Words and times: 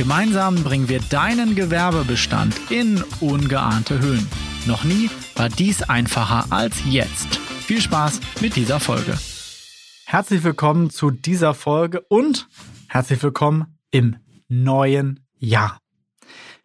Gemeinsam 0.00 0.54
bringen 0.64 0.88
wir 0.88 1.00
deinen 1.10 1.54
Gewerbebestand 1.54 2.58
in 2.70 3.04
ungeahnte 3.20 4.00
Höhen. 4.00 4.26
Noch 4.64 4.82
nie 4.82 5.10
war 5.36 5.50
dies 5.50 5.82
einfacher 5.82 6.46
als 6.48 6.78
jetzt. 6.86 7.36
Viel 7.36 7.82
Spaß 7.82 8.18
mit 8.40 8.56
dieser 8.56 8.80
Folge. 8.80 9.18
Herzlich 10.06 10.42
willkommen 10.42 10.88
zu 10.88 11.10
dieser 11.10 11.52
Folge 11.52 12.00
und 12.08 12.48
herzlich 12.88 13.22
willkommen 13.22 13.76
im 13.90 14.16
neuen 14.48 15.20
Jahr. 15.36 15.76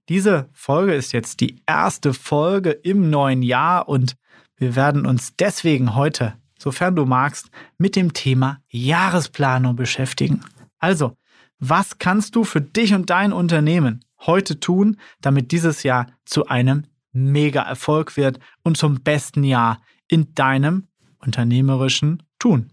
Diese 0.07 0.47
Folge 0.53 0.93
ist 0.93 1.11
jetzt 1.11 1.41
die 1.41 1.61
erste 1.67 2.13
Folge 2.13 2.71
im 2.71 3.09
neuen 3.09 3.41
Jahr 3.41 3.89
und 3.89 4.15
wir 4.55 4.77
werden 4.77 5.05
uns 5.05 5.35
deswegen 5.35 5.93
heute, 5.93 6.35
sofern 6.57 6.95
du 6.95 7.05
magst, 7.05 7.49
mit 7.77 7.97
dem 7.97 8.13
Thema 8.13 8.59
Jahresplanung 8.69 9.75
beschäftigen. 9.75 10.39
Also, 10.79 11.17
was 11.59 11.97
kannst 11.97 12.35
du 12.35 12.43
für 12.43 12.61
dich 12.61 12.93
und 12.93 13.09
dein 13.09 13.33
Unternehmen 13.33 14.03
heute 14.25 14.59
tun, 14.59 14.97
damit 15.21 15.51
dieses 15.51 15.83
Jahr 15.83 16.07
zu 16.25 16.47
einem 16.47 16.85
Mega-Erfolg 17.11 18.17
wird 18.17 18.39
und 18.63 18.77
zum 18.77 19.01
besten 19.01 19.43
Jahr 19.43 19.81
in 20.07 20.33
deinem 20.33 20.87
unternehmerischen 21.19 22.23
Tun? 22.39 22.71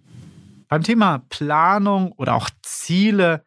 Beim 0.69 0.83
Thema 0.83 1.19
Planung 1.29 2.13
oder 2.13 2.35
auch 2.35 2.51
Ziele 2.63 3.45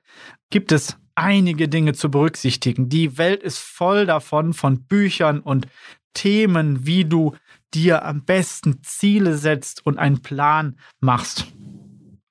gibt 0.49 0.71
es 0.71 0.97
einige 1.15 1.67
Dinge 1.67 1.93
zu 1.93 2.11
berücksichtigen. 2.11 2.89
Die 2.89 3.17
Welt 3.17 3.41
ist 3.41 3.57
voll 3.57 4.05
davon, 4.05 4.53
von 4.53 4.83
Büchern 4.83 5.39
und 5.39 5.67
Themen, 6.13 6.85
wie 6.85 7.05
du 7.05 7.35
dir 7.73 8.05
am 8.05 8.23
besten 8.23 8.81
Ziele 8.83 9.37
setzt 9.37 9.85
und 9.85 9.97
einen 9.97 10.21
Plan 10.21 10.77
machst. 10.99 11.47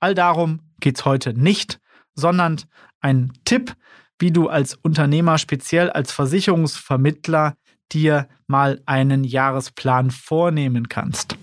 All 0.01 0.15
darum 0.15 0.61
geht 0.81 0.99
es 0.99 1.05
heute 1.05 1.35
nicht, 1.35 1.81
sondern 2.15 2.61
ein 3.05 3.33
Tipp, 3.45 3.77
wie 4.19 4.33
du 4.33 4.49
als 4.49 4.75
Unternehmer, 4.75 5.39
speziell 5.39 5.91
als 5.91 6.11
Versicherungsvermittler, 6.11 7.55
dir 7.93 8.29
mal 8.47 8.81
einen 8.87 9.25
Jahresplan 9.25 10.11
vornehmen 10.11 10.89
kannst. 10.89 11.37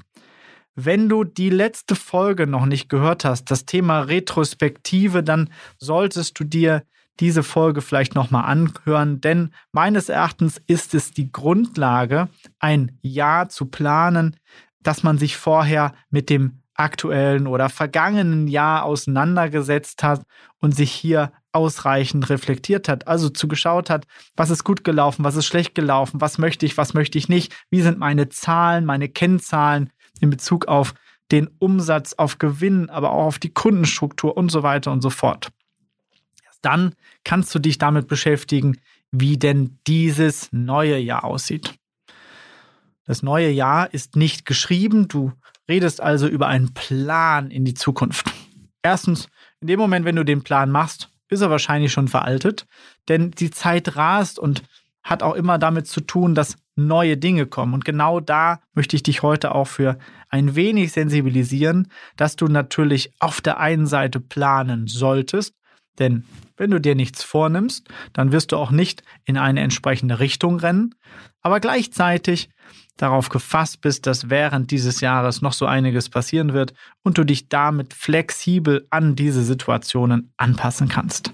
Wenn 0.73 1.08
du 1.08 1.23
die 1.23 1.50
letzte 1.50 1.95
Folge 1.95 2.48
noch 2.48 2.66
nicht 2.66 2.89
gehört 2.89 3.26
hast, 3.26 3.52
das 3.52 3.66
Thema 3.66 4.00
Retrospektive, 4.00 5.22
dann 5.22 5.50
solltest 5.78 6.39
du 6.39 6.44
dir 6.45 6.84
diese 7.20 7.44
Folge 7.44 7.82
vielleicht 7.82 8.16
nochmal 8.16 8.45
anhören, 8.45 9.22
denn 9.22 9.54
meines 9.72 10.09
Erachtens 10.09 10.59
ist 10.66 10.95
es 10.95 11.12
die 11.12 11.32
Grundlage, 11.32 12.30
ein 12.58 12.98
Jahr 13.02 13.50
zu 13.50 13.67
planen, 13.67 14.38
dass 14.82 15.04
man 15.04 15.20
sich 15.20 15.38
vorher 15.38 15.94
mit 16.09 16.32
dem 16.32 16.61
aktuellen 16.81 17.47
oder 17.47 17.69
vergangenen 17.69 18.47
Jahr 18.47 18.83
auseinandergesetzt 18.83 20.03
hat 20.03 20.23
und 20.59 20.75
sich 20.75 20.91
hier 20.91 21.31
ausreichend 21.53 22.29
reflektiert 22.29 22.87
hat, 22.87 23.07
also 23.07 23.29
zugeschaut 23.29 23.89
hat, 23.89 24.05
was 24.35 24.49
ist 24.49 24.63
gut 24.63 24.83
gelaufen, 24.83 25.23
was 25.23 25.35
ist 25.35 25.45
schlecht 25.45 25.75
gelaufen, 25.75 26.21
was 26.21 26.37
möchte 26.37 26.65
ich, 26.65 26.77
was 26.77 26.93
möchte 26.93 27.17
ich 27.17 27.29
nicht, 27.29 27.53
wie 27.69 27.81
sind 27.81 27.97
meine 27.97 28.29
Zahlen, 28.29 28.85
meine 28.85 29.09
Kennzahlen 29.09 29.91
in 30.19 30.29
Bezug 30.29 30.67
auf 30.67 30.93
den 31.31 31.49
Umsatz, 31.59 32.13
auf 32.13 32.39
Gewinn, 32.39 32.89
aber 32.89 33.11
auch 33.11 33.25
auf 33.25 33.39
die 33.39 33.53
Kundenstruktur 33.53 34.36
und 34.36 34.49
so 34.49 34.64
weiter 34.64 34.91
und 34.91 35.02
so 35.02 35.09
fort. 35.09 35.49
Dann 36.61 36.93
kannst 37.23 37.53
du 37.55 37.59
dich 37.59 37.77
damit 37.77 38.08
beschäftigen, 38.08 38.77
wie 39.11 39.37
denn 39.37 39.80
dieses 39.87 40.49
neue 40.52 40.97
Jahr 40.97 41.23
aussieht. 41.23 41.73
Das 43.05 43.23
neue 43.23 43.49
Jahr 43.49 43.93
ist 43.93 44.15
nicht 44.15 44.45
geschrieben, 44.45 45.08
du 45.08 45.33
redest 45.71 46.02
also 46.02 46.27
über 46.27 46.48
einen 46.48 46.73
Plan 46.73 47.49
in 47.49 47.64
die 47.64 47.73
Zukunft. 47.73 48.30
Erstens, 48.83 49.30
in 49.61 49.67
dem 49.67 49.80
Moment, 49.80 50.05
wenn 50.05 50.17
du 50.17 50.26
den 50.26 50.43
Plan 50.43 50.70
machst, 50.70 51.09
ist 51.30 51.42
er 51.42 51.49
wahrscheinlich 51.49 51.93
schon 51.93 52.09
veraltet, 52.09 52.67
denn 53.08 53.32
die 53.32 53.52
Zeit 53.52 53.95
rast 53.95 54.37
und 54.37 54.64
hat 55.02 55.23
auch 55.23 55.33
immer 55.33 55.58
damit 55.58 55.87
zu 55.87 56.02
tun, 56.02 56.36
dass 56.36 56.58
neue 56.76 57.17
Dinge 57.17 57.45
kommen. 57.45 57.73
Und 57.73 57.86
genau 57.86 58.20
da 58.20 58.59
möchte 58.73 58.98
ich 58.98 59.04
dich 59.04 59.23
heute 59.23 59.55
auch 59.55 59.67
für 59.67 59.98
ein 60.30 60.55
wenig 60.55 60.92
sensibilisieren, 60.92 61.88
dass 62.17 62.36
du 62.36 62.48
natürlich 62.48 63.14
auf 63.20 63.39
der 63.39 63.59
einen 63.59 63.88
Seite 63.88 64.20
planen 64.20 64.88
solltest, 64.88 65.55
denn 65.99 66.25
wenn 66.57 66.71
du 66.71 66.79
dir 66.79 66.95
nichts 66.95 67.23
vornimmst, 67.23 67.87
dann 68.13 68.31
wirst 68.31 68.52
du 68.52 68.57
auch 68.57 68.71
nicht 68.71 69.03
in 69.25 69.37
eine 69.37 69.61
entsprechende 69.61 70.19
Richtung 70.19 70.59
rennen, 70.59 70.95
aber 71.41 71.59
gleichzeitig 71.59 72.49
darauf 72.97 73.29
gefasst 73.29 73.81
bist, 73.81 74.05
dass 74.05 74.29
während 74.29 74.71
dieses 74.71 75.02
Jahres 75.02 75.41
noch 75.41 75.53
so 75.53 75.65
einiges 75.65 76.09
passieren 76.09 76.53
wird 76.53 76.73
und 77.03 77.17
du 77.17 77.23
dich 77.23 77.49
damit 77.49 77.93
flexibel 77.93 78.85
an 78.89 79.15
diese 79.15 79.43
Situationen 79.43 80.33
anpassen 80.37 80.87
kannst. 80.87 81.33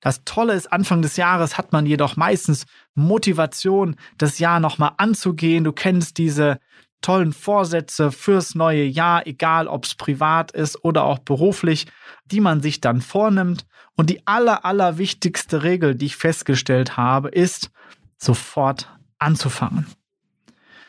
Das 0.00 0.22
Tolle 0.24 0.52
ist, 0.52 0.72
Anfang 0.72 1.02
des 1.02 1.16
Jahres 1.16 1.56
hat 1.56 1.72
man 1.72 1.86
jedoch 1.86 2.16
meistens 2.16 2.66
Motivation, 2.94 3.96
das 4.18 4.38
Jahr 4.38 4.60
nochmal 4.60 4.92
anzugehen. 4.98 5.64
Du 5.64 5.72
kennst 5.72 6.18
diese 6.18 6.60
tollen 7.00 7.32
Vorsätze 7.32 8.10
fürs 8.10 8.54
neue 8.54 8.84
Jahr, 8.84 9.26
egal 9.26 9.68
ob 9.68 9.84
es 9.84 9.94
privat 9.94 10.52
ist 10.52 10.84
oder 10.84 11.04
auch 11.04 11.18
beruflich, 11.18 11.86
die 12.26 12.40
man 12.40 12.60
sich 12.60 12.80
dann 12.80 13.00
vornimmt. 13.00 13.66
Und 13.96 14.10
die 14.10 14.26
aller, 14.26 14.64
aller 14.64 14.98
wichtigste 14.98 15.62
Regel, 15.62 15.94
die 15.94 16.06
ich 16.06 16.16
festgestellt 16.16 16.96
habe, 16.96 17.28
ist, 17.28 17.70
sofort 18.18 18.90
anzufangen. 19.18 19.86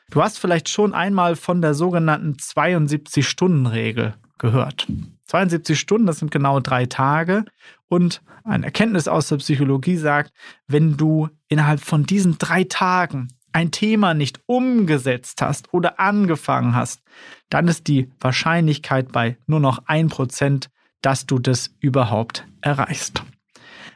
Du 0.10 0.22
hast 0.22 0.40
vielleicht 0.40 0.70
schon 0.70 0.94
einmal 0.94 1.36
von 1.36 1.62
der 1.62 1.74
sogenannten 1.74 2.34
72-Stunden-Regel 2.34 4.16
gehört. 4.38 4.88
72 5.26 5.78
Stunden, 5.78 6.08
das 6.08 6.20
sind 6.20 6.32
genau 6.32 6.60
drei 6.60 6.86
Tage. 6.86 7.44
Und 7.90 8.22
eine 8.44 8.66
Erkenntnis 8.66 9.08
aus 9.08 9.28
der 9.28 9.38
Psychologie 9.38 9.98
sagt, 9.98 10.32
wenn 10.68 10.96
du 10.96 11.30
innerhalb 11.50 11.82
von 11.82 12.06
diesen 12.06 12.38
drei 12.38 12.64
Tagen 12.64 13.28
ein 13.58 13.72
Thema 13.72 14.14
nicht 14.14 14.40
umgesetzt 14.46 15.42
hast 15.42 15.74
oder 15.74 16.00
angefangen 16.00 16.76
hast, 16.76 17.02
dann 17.50 17.68
ist 17.68 17.88
die 17.88 18.12
Wahrscheinlichkeit 18.20 19.12
bei 19.12 19.38
nur 19.48 19.60
noch 19.60 19.80
ein 19.88 20.10
Prozent, 20.10 20.70
dass 21.02 21.26
du 21.26 21.40
das 21.40 21.72
überhaupt 21.80 22.46
erreichst. 22.62 23.24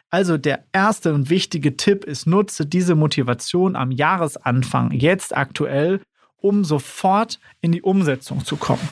Also 0.09 0.39
der 0.39 0.65
erste 0.73 1.13
und 1.13 1.29
wichtige 1.29 1.77
Tipp 1.77 2.05
ist, 2.05 2.25
nutze 2.25 2.65
diese 2.65 2.95
Motivation 2.95 3.75
am 3.75 3.91
Jahresanfang, 3.91 4.93
jetzt 4.93 5.37
aktuell, 5.37 6.01
um 6.37 6.63
sofort 6.63 7.39
in 7.61 7.71
die 7.71 7.83
Umsetzung 7.83 8.43
zu 8.43 8.57
kommen. 8.57 8.89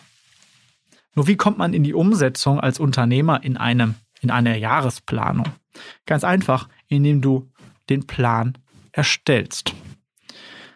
Nur 1.16 1.25
wie 1.25 1.36
kommt 1.36 1.57
man 1.57 1.74
in 1.74 1.84
die 1.84 1.96
Umsetzung 1.96 2.59
als 2.59 2.80
Unternehmer 2.80 3.44
in, 3.44 3.57
einem, 3.57 3.96
in 4.22 4.30
einer 4.30 4.56
Jahresplanung? 4.56 5.47
Ganz 6.06 6.24
einfach, 6.24 6.69
indem 6.88 7.22
du 7.22 7.50
den 7.90 8.06
Plan 8.06 8.56
erstellst. 8.91 9.74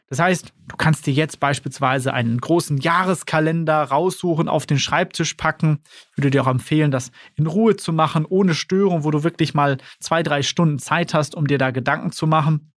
Das 0.10 0.20
heißt, 0.20 0.54
du 0.68 0.76
kannst 0.76 1.08
dir 1.08 1.14
jetzt 1.14 1.40
beispielsweise 1.40 2.14
einen 2.14 2.40
großen 2.40 2.78
Jahreskalender 2.78 3.84
raussuchen, 3.84 4.48
auf 4.48 4.66
den 4.66 4.78
Schreibtisch 4.78 5.34
packen. 5.36 5.80
Ich 6.12 6.18
würde 6.18 6.30
dir 6.30 6.44
auch 6.44 6.48
empfehlen, 6.48 6.92
das 6.92 7.12
in 7.36 7.48
Ruhe 7.48 7.78
zu 7.78 7.94
machen, 7.94 8.26
ohne 8.26 8.54
Störung, 8.54 9.04
wo 9.04 9.12
du 9.12 9.24
wirklich 9.24 9.54
mal 9.54 9.78
zwei, 10.00 10.22
drei 10.22 10.44
Stunden 10.44 10.78
Zeit 10.78 11.14
hast, 11.14 11.36
um 11.36 11.48
dir 11.48 11.58
da 11.58 11.72
Gedanken 11.72 12.12
zu 12.12 12.28
machen. 12.28 12.72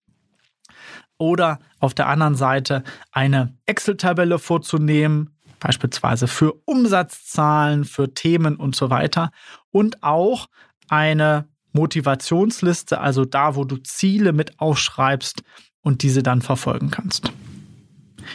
Oder 1.18 1.58
auf 1.78 1.94
der 1.94 2.08
anderen 2.08 2.36
Seite 2.36 2.84
eine 3.10 3.56
Excel-Tabelle 3.66 4.38
vorzunehmen, 4.38 5.36
beispielsweise 5.60 6.28
für 6.28 6.52
Umsatzzahlen, 6.64 7.84
für 7.84 8.12
Themen 8.12 8.56
und 8.56 8.76
so 8.76 8.90
weiter. 8.90 9.30
Und 9.70 10.02
auch 10.02 10.46
eine 10.88 11.48
Motivationsliste, 11.72 13.00
also 13.00 13.24
da, 13.24 13.56
wo 13.56 13.64
du 13.64 13.76
Ziele 13.78 14.32
mit 14.32 14.58
aufschreibst, 14.58 15.42
und 15.86 16.02
diese 16.02 16.24
dann 16.24 16.42
verfolgen 16.42 16.90
kannst. 16.90 17.30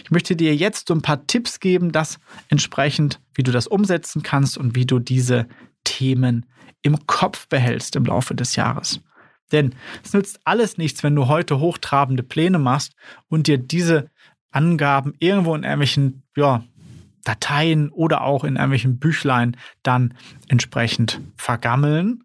Ich 0.06 0.09
möchte 0.09 0.38
dir 0.38 0.56
jetzt 0.56 0.88
so 0.88 0.94
ein 0.94 1.01
paar 1.01 1.27
Tipps 1.27 1.59
geben, 1.59 1.92
das 1.92 2.18
entsprechend, 2.48 3.19
wie 3.33 3.44
du 3.44 3.51
das 3.51 3.68
umsetzen 3.68 4.24
kannst 4.24 4.57
und 4.57 4.74
wie 4.74 4.86
du 4.86 5.00
diese 5.00 5.48
Themen 5.83 6.45
im 6.81 7.06
Kopf 7.07 7.50
behältst 7.50 7.98
im 7.98 8.06
Laufe 8.06 8.36
des 8.36 8.56
Jahres. 8.56 9.01
Denn 9.51 9.75
es 10.01 10.13
nützt 10.13 10.39
alles 10.45 10.77
nichts, 10.77 11.03
wenn 11.03 11.13
du 11.13 11.27
heute 11.27 11.59
hochtrabende 11.59 12.24
Pläne 12.24 12.57
machst 12.57 12.95
und 13.27 13.48
dir 13.48 13.57
diese 13.57 14.09
Angaben 14.51 15.13
irgendwo 15.19 15.54
in 15.54 15.63
irgendwelchen 15.63 16.24
ja, 16.38 16.63
Dateien 17.25 17.89
oder 17.89 18.21
auch 18.21 18.45
in 18.45 18.56
irgendwelchen 18.56 18.97
Büchlein 18.97 19.57
dann 19.83 20.13
entsprechend 20.47 21.19
vergammeln 21.36 22.24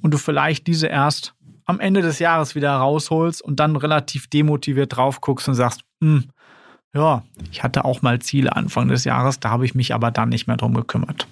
und 0.00 0.14
du 0.14 0.18
vielleicht 0.18 0.68
diese 0.68 0.86
erst 0.86 1.34
am 1.70 1.80
Ende 1.80 2.02
des 2.02 2.18
Jahres 2.18 2.54
wieder 2.54 2.72
rausholst 2.72 3.40
und 3.42 3.60
dann 3.60 3.76
relativ 3.76 4.28
demotiviert 4.28 4.96
drauf 4.96 5.20
guckst 5.20 5.48
und 5.48 5.54
sagst, 5.54 5.82
hm, 6.02 6.24
ja, 6.94 7.22
ich 7.50 7.62
hatte 7.62 7.84
auch 7.84 8.02
mal 8.02 8.18
Ziele 8.18 8.54
Anfang 8.54 8.88
des 8.88 9.04
Jahres, 9.04 9.40
da 9.40 9.50
habe 9.50 9.64
ich 9.64 9.74
mich 9.74 9.94
aber 9.94 10.10
dann 10.10 10.28
nicht 10.28 10.46
mehr 10.46 10.56
drum 10.56 10.74
gekümmert. 10.74 11.26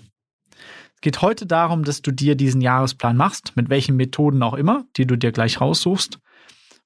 Es 0.94 1.00
geht 1.00 1.20
heute 1.22 1.46
darum, 1.46 1.84
dass 1.84 2.02
du 2.02 2.10
dir 2.10 2.34
diesen 2.34 2.60
Jahresplan 2.60 3.16
machst, 3.16 3.56
mit 3.56 3.70
welchen 3.70 3.96
Methoden 3.96 4.42
auch 4.42 4.54
immer, 4.54 4.84
die 4.96 5.06
du 5.06 5.16
dir 5.16 5.30
gleich 5.30 5.60
raussuchst. 5.60 6.18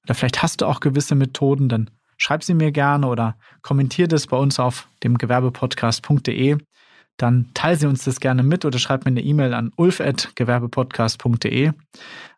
Oder 0.03 0.13
vielleicht 0.13 0.43
hast 0.43 0.61
du 0.61 0.67
auch 0.67 0.81
gewisse 0.81 1.15
Methoden, 1.15 1.69
dann 1.69 1.89
schreib 2.17 2.43
sie 2.43 2.53
mir 2.53 2.71
gerne 2.71 3.07
oder 3.07 3.37
kommentier 3.61 4.07
das 4.07 4.27
bei 4.27 4.37
uns 4.37 4.59
auf 4.59 4.87
dem 5.03 5.17
gewerbepodcast.de. 5.17 6.57
Dann 7.17 7.49
teile 7.53 7.75
sie 7.75 7.87
uns 7.87 8.03
das 8.03 8.19
gerne 8.19 8.43
mit 8.43 8.65
oder 8.65 8.77
schreib 8.79 9.05
mir 9.05 9.11
eine 9.11 9.21
E-Mail 9.21 9.53
an 9.53 9.71
ulf.gewerbepodcast.de. 9.77 11.71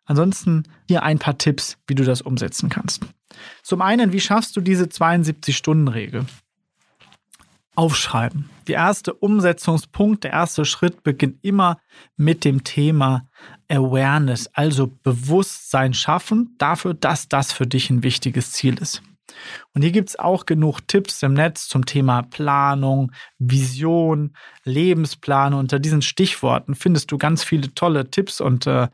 Ansonsten 0.06 0.64
hier 0.88 1.02
ein 1.02 1.18
paar 1.18 1.36
Tipps, 1.36 1.76
wie 1.86 1.94
du 1.94 2.04
das 2.04 2.22
umsetzen 2.22 2.68
kannst. 2.68 3.04
Zum 3.62 3.82
einen, 3.82 4.12
wie 4.12 4.20
schaffst 4.20 4.56
du 4.56 4.60
diese 4.60 4.84
72-Stunden-Regel? 4.84 6.24
Aufschreiben. 7.74 8.48
Der 8.68 8.76
erste 8.76 9.12
Umsetzungspunkt, 9.12 10.24
der 10.24 10.32
erste 10.32 10.64
Schritt 10.64 11.02
beginnt 11.02 11.36
immer 11.42 11.78
mit 12.16 12.44
dem 12.44 12.64
Thema 12.64 13.28
Awareness, 13.68 14.48
also 14.54 14.90
Bewusstsein 15.02 15.92
schaffen 15.92 16.54
dafür, 16.56 16.94
dass 16.94 17.28
das 17.28 17.52
für 17.52 17.66
dich 17.66 17.90
ein 17.90 18.02
wichtiges 18.02 18.52
Ziel 18.52 18.78
ist. 18.78 19.02
Und 19.74 19.82
hier 19.82 19.92
gibt 19.92 20.08
es 20.08 20.18
auch 20.18 20.46
genug 20.46 20.80
Tipps 20.88 21.22
im 21.22 21.34
Netz 21.34 21.68
zum 21.68 21.84
Thema 21.84 22.22
Planung, 22.22 23.12
Vision, 23.38 24.34
Lebensplan. 24.64 25.52
Unter 25.52 25.78
diesen 25.78 26.00
Stichworten 26.02 26.74
findest 26.74 27.12
du 27.12 27.18
ganz 27.18 27.44
viele 27.44 27.74
tolle 27.74 28.10
Tipps 28.10 28.40
und 28.40 28.66
äh, 28.66 28.88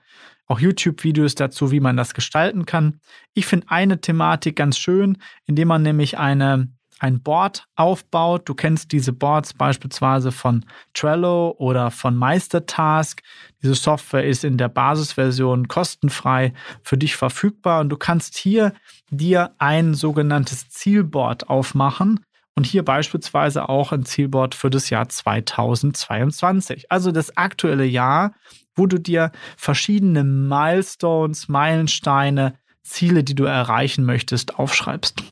auch 0.46 0.60
YouTube-Videos 0.60 1.34
dazu, 1.34 1.70
wie 1.70 1.80
man 1.80 1.96
das 1.96 2.14
gestalten 2.14 2.66
kann. 2.66 3.00
Ich 3.34 3.46
finde 3.46 3.66
eine 3.70 4.00
Thematik 4.00 4.56
ganz 4.56 4.78
schön, 4.78 5.18
indem 5.46 5.68
man 5.68 5.82
nämlich 5.82 6.18
eine 6.18 6.68
ein 7.02 7.20
Board 7.20 7.66
aufbaut. 7.74 8.48
Du 8.48 8.54
kennst 8.54 8.92
diese 8.92 9.12
Boards 9.12 9.54
beispielsweise 9.54 10.30
von 10.30 10.64
Trello 10.94 11.54
oder 11.58 11.90
von 11.90 12.16
Meistertask. 12.16 13.20
Diese 13.60 13.74
Software 13.74 14.24
ist 14.24 14.44
in 14.44 14.56
der 14.56 14.68
Basisversion 14.68 15.66
kostenfrei 15.66 16.52
für 16.84 16.96
dich 16.96 17.16
verfügbar 17.16 17.80
und 17.80 17.88
du 17.88 17.96
kannst 17.96 18.36
hier 18.36 18.72
dir 19.10 19.54
ein 19.58 19.94
sogenanntes 19.94 20.68
Zielboard 20.68 21.50
aufmachen 21.50 22.20
und 22.54 22.66
hier 22.66 22.84
beispielsweise 22.84 23.68
auch 23.68 23.90
ein 23.92 24.04
Zielboard 24.04 24.54
für 24.54 24.70
das 24.70 24.88
Jahr 24.90 25.08
2022, 25.08 26.90
also 26.90 27.10
das 27.10 27.36
aktuelle 27.36 27.84
Jahr, 27.84 28.34
wo 28.74 28.86
du 28.86 28.98
dir 28.98 29.32
verschiedene 29.56 30.24
Milestones, 30.24 31.48
Meilensteine, 31.48 32.54
Ziele, 32.82 33.24
die 33.24 33.34
du 33.34 33.44
erreichen 33.44 34.04
möchtest, 34.04 34.58
aufschreibst. 34.58 35.22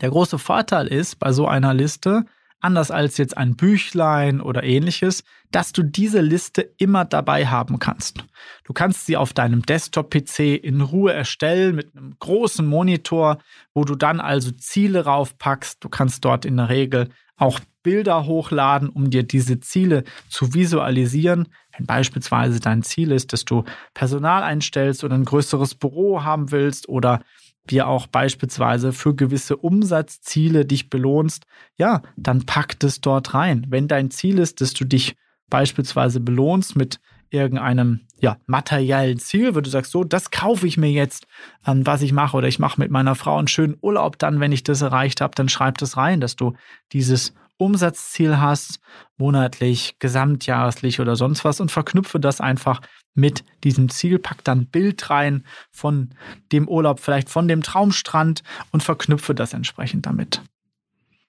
Der 0.00 0.10
große 0.10 0.38
Vorteil 0.38 0.86
ist 0.86 1.18
bei 1.18 1.32
so 1.32 1.46
einer 1.46 1.72
Liste, 1.72 2.24
anders 2.60 2.90
als 2.90 3.16
jetzt 3.18 3.36
ein 3.36 3.54
Büchlein 3.54 4.40
oder 4.40 4.62
ähnliches, 4.64 5.24
dass 5.52 5.72
du 5.72 5.82
diese 5.82 6.20
Liste 6.20 6.62
immer 6.78 7.04
dabei 7.04 7.46
haben 7.46 7.78
kannst. 7.78 8.24
Du 8.64 8.72
kannst 8.72 9.06
sie 9.06 9.16
auf 9.16 9.32
deinem 9.32 9.62
Desktop-PC 9.62 10.56
in 10.62 10.80
Ruhe 10.80 11.12
erstellen 11.12 11.76
mit 11.76 11.96
einem 11.96 12.16
großen 12.18 12.66
Monitor, 12.66 13.38
wo 13.72 13.84
du 13.84 13.94
dann 13.94 14.20
also 14.20 14.50
Ziele 14.50 15.04
raufpackst. 15.04 15.82
Du 15.82 15.88
kannst 15.88 16.24
dort 16.24 16.44
in 16.44 16.56
der 16.56 16.68
Regel 16.68 17.08
auch 17.36 17.60
Bilder 17.82 18.26
hochladen, 18.26 18.88
um 18.88 19.10
dir 19.10 19.22
diese 19.22 19.60
Ziele 19.60 20.04
zu 20.28 20.54
visualisieren. 20.54 21.48
Wenn 21.76 21.86
beispielsweise 21.86 22.60
dein 22.60 22.82
Ziel 22.82 23.12
ist, 23.12 23.32
dass 23.32 23.44
du 23.44 23.64
Personal 23.94 24.42
einstellst 24.42 25.04
oder 25.04 25.14
ein 25.14 25.24
größeres 25.24 25.74
Büro 25.74 26.22
haben 26.22 26.50
willst 26.50 26.88
oder 26.88 27.20
wir 27.68 27.88
auch 27.88 28.06
beispielsweise 28.06 28.92
für 28.92 29.14
gewisse 29.14 29.56
Umsatzziele 29.56 30.64
dich 30.64 30.88
belohnst, 30.88 31.44
ja, 31.76 32.02
dann 32.16 32.46
pack 32.46 32.78
das 32.78 33.00
dort 33.00 33.34
rein. 33.34 33.66
Wenn 33.68 33.88
dein 33.88 34.10
Ziel 34.10 34.38
ist, 34.38 34.60
dass 34.60 34.72
du 34.72 34.84
dich 34.84 35.16
beispielsweise 35.48 36.20
belohnst 36.20 36.76
mit 36.76 37.00
irgendeinem 37.30 38.00
ja, 38.20 38.38
materiellen 38.46 39.18
Ziel, 39.18 39.54
wo 39.54 39.60
du 39.60 39.68
sagst, 39.68 39.92
so, 39.92 40.04
das 40.04 40.30
kaufe 40.30 40.66
ich 40.66 40.76
mir 40.76 40.90
jetzt, 40.90 41.26
an 41.62 41.86
was 41.86 42.02
ich 42.02 42.12
mache, 42.12 42.36
oder 42.36 42.48
ich 42.48 42.58
mache 42.58 42.80
mit 42.80 42.90
meiner 42.90 43.14
Frau 43.14 43.36
einen 43.36 43.48
schönen 43.48 43.76
Urlaub 43.80 44.18
dann, 44.18 44.40
wenn 44.40 44.52
ich 44.52 44.62
das 44.62 44.80
erreicht 44.80 45.20
habe, 45.20 45.34
dann 45.34 45.48
schreib 45.48 45.78
das 45.78 45.96
rein, 45.96 46.20
dass 46.20 46.36
du 46.36 46.54
dieses 46.92 47.34
Umsatzziel 47.58 48.38
hast, 48.38 48.80
monatlich, 49.16 49.96
gesamtjahreslich 49.98 51.00
oder 51.00 51.16
sonst 51.16 51.44
was 51.44 51.60
und 51.60 51.70
verknüpfe 51.70 52.20
das 52.20 52.40
einfach 52.40 52.80
mit 53.14 53.44
diesem 53.64 53.88
Ziel, 53.88 54.18
pack 54.18 54.44
dann 54.44 54.66
Bild 54.66 55.08
rein 55.10 55.44
von 55.70 56.10
dem 56.52 56.68
Urlaub, 56.68 57.00
vielleicht 57.00 57.30
von 57.30 57.48
dem 57.48 57.62
Traumstrand 57.62 58.42
und 58.72 58.82
verknüpfe 58.82 59.34
das 59.34 59.54
entsprechend 59.54 60.06
damit. 60.06 60.42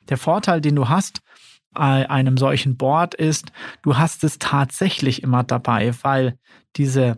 Der 0.09 0.17
Vorteil, 0.17 0.61
den 0.61 0.75
du 0.75 0.89
hast 0.89 1.21
bei 1.71 2.09
einem 2.09 2.37
solchen 2.37 2.77
Board 2.77 3.13
ist, 3.13 3.51
du 3.81 3.97
hast 3.97 4.23
es 4.23 4.39
tatsächlich 4.39 5.23
immer 5.23 5.43
dabei, 5.43 5.93
weil 6.01 6.37
diese 6.75 7.17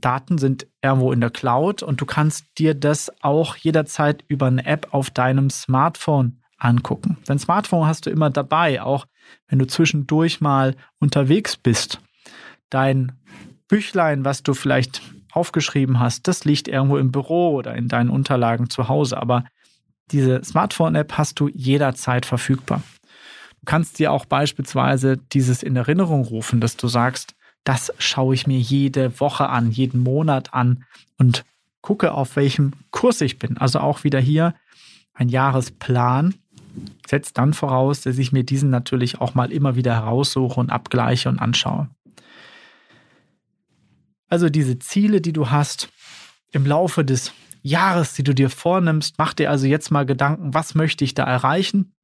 Daten 0.00 0.38
sind 0.38 0.66
irgendwo 0.82 1.12
in 1.12 1.20
der 1.20 1.30
Cloud 1.30 1.82
und 1.82 2.00
du 2.00 2.06
kannst 2.06 2.46
dir 2.58 2.74
das 2.74 3.10
auch 3.22 3.56
jederzeit 3.56 4.24
über 4.28 4.46
eine 4.46 4.64
App 4.64 4.88
auf 4.92 5.10
deinem 5.10 5.50
Smartphone 5.50 6.40
angucken. 6.58 7.16
Dein 7.24 7.38
Smartphone 7.38 7.86
hast 7.86 8.06
du 8.06 8.10
immer 8.10 8.30
dabei, 8.30 8.82
auch 8.82 9.06
wenn 9.48 9.58
du 9.58 9.66
zwischendurch 9.66 10.40
mal 10.40 10.74
unterwegs 10.98 11.56
bist. 11.56 12.00
Dein 12.70 13.12
Büchlein, 13.68 14.24
was 14.24 14.42
du 14.42 14.54
vielleicht 14.54 15.02
aufgeschrieben 15.32 16.00
hast, 16.00 16.26
das 16.26 16.44
liegt 16.44 16.68
irgendwo 16.68 16.98
im 16.98 17.12
Büro 17.12 17.54
oder 17.54 17.74
in 17.74 17.88
deinen 17.88 18.10
Unterlagen 18.10 18.70
zu 18.70 18.88
Hause. 18.88 19.16
Aber 19.18 19.44
diese 20.10 20.42
Smartphone-App 20.42 21.12
hast 21.16 21.38
du 21.38 21.48
jederzeit 21.48 22.26
verfügbar. 22.26 22.82
Du 23.60 23.64
kannst 23.66 23.98
dir 23.98 24.12
auch 24.12 24.24
beispielsweise 24.24 25.16
dieses 25.16 25.62
in 25.62 25.76
Erinnerung 25.76 26.24
rufen, 26.24 26.60
dass 26.60 26.76
du 26.76 26.88
sagst, 26.88 27.34
das 27.64 27.92
schaue 27.98 28.34
ich 28.34 28.46
mir 28.46 28.58
jede 28.58 29.20
Woche 29.20 29.48
an, 29.48 29.70
jeden 29.70 30.02
Monat 30.02 30.54
an 30.54 30.84
und 31.18 31.44
gucke, 31.82 32.12
auf 32.12 32.36
welchem 32.36 32.72
Kurs 32.90 33.20
ich 33.20 33.38
bin. 33.38 33.58
Also 33.58 33.80
auch 33.80 34.04
wieder 34.04 34.20
hier 34.20 34.54
ein 35.12 35.28
Jahresplan, 35.28 36.34
setzt 37.06 37.38
dann 37.38 37.54
voraus, 37.54 38.00
dass 38.00 38.18
ich 38.18 38.32
mir 38.32 38.44
diesen 38.44 38.70
natürlich 38.70 39.20
auch 39.20 39.34
mal 39.34 39.52
immer 39.52 39.76
wieder 39.76 39.94
heraussuche 39.94 40.58
und 40.58 40.70
abgleiche 40.70 41.28
und 41.28 41.38
anschaue. 41.38 41.88
Also 44.28 44.48
diese 44.48 44.78
Ziele, 44.78 45.20
die 45.20 45.32
du 45.32 45.50
hast 45.50 45.88
im 46.52 46.66
Laufe 46.66 47.04
des 47.04 47.32
Jahres, 47.62 48.14
die 48.14 48.22
du 48.22 48.34
dir 48.34 48.50
vornimmst, 48.50 49.16
mach 49.18 49.34
dir 49.34 49.50
also 49.50 49.66
jetzt 49.66 49.90
mal 49.90 50.06
Gedanken, 50.06 50.54
was 50.54 50.74
möchte 50.74 51.04
ich 51.04 51.14
da 51.14 51.24
erreichen? 51.24 51.94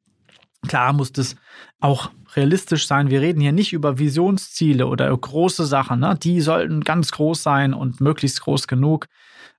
Klar 0.66 0.92
muss 0.94 1.12
das 1.12 1.36
auch 1.80 2.10
realistisch 2.34 2.86
sein. 2.86 3.10
Wir 3.10 3.20
reden 3.20 3.40
hier 3.40 3.52
nicht 3.52 3.72
über 3.72 3.98
Visionsziele 3.98 4.86
oder 4.86 5.14
große 5.14 5.66
Sachen. 5.66 6.00
Ne? 6.00 6.18
Die 6.22 6.40
sollten 6.40 6.80
ganz 6.80 7.12
groß 7.12 7.42
sein 7.42 7.74
und 7.74 8.00
möglichst 8.00 8.40
groß 8.40 8.66
genug, 8.66 9.06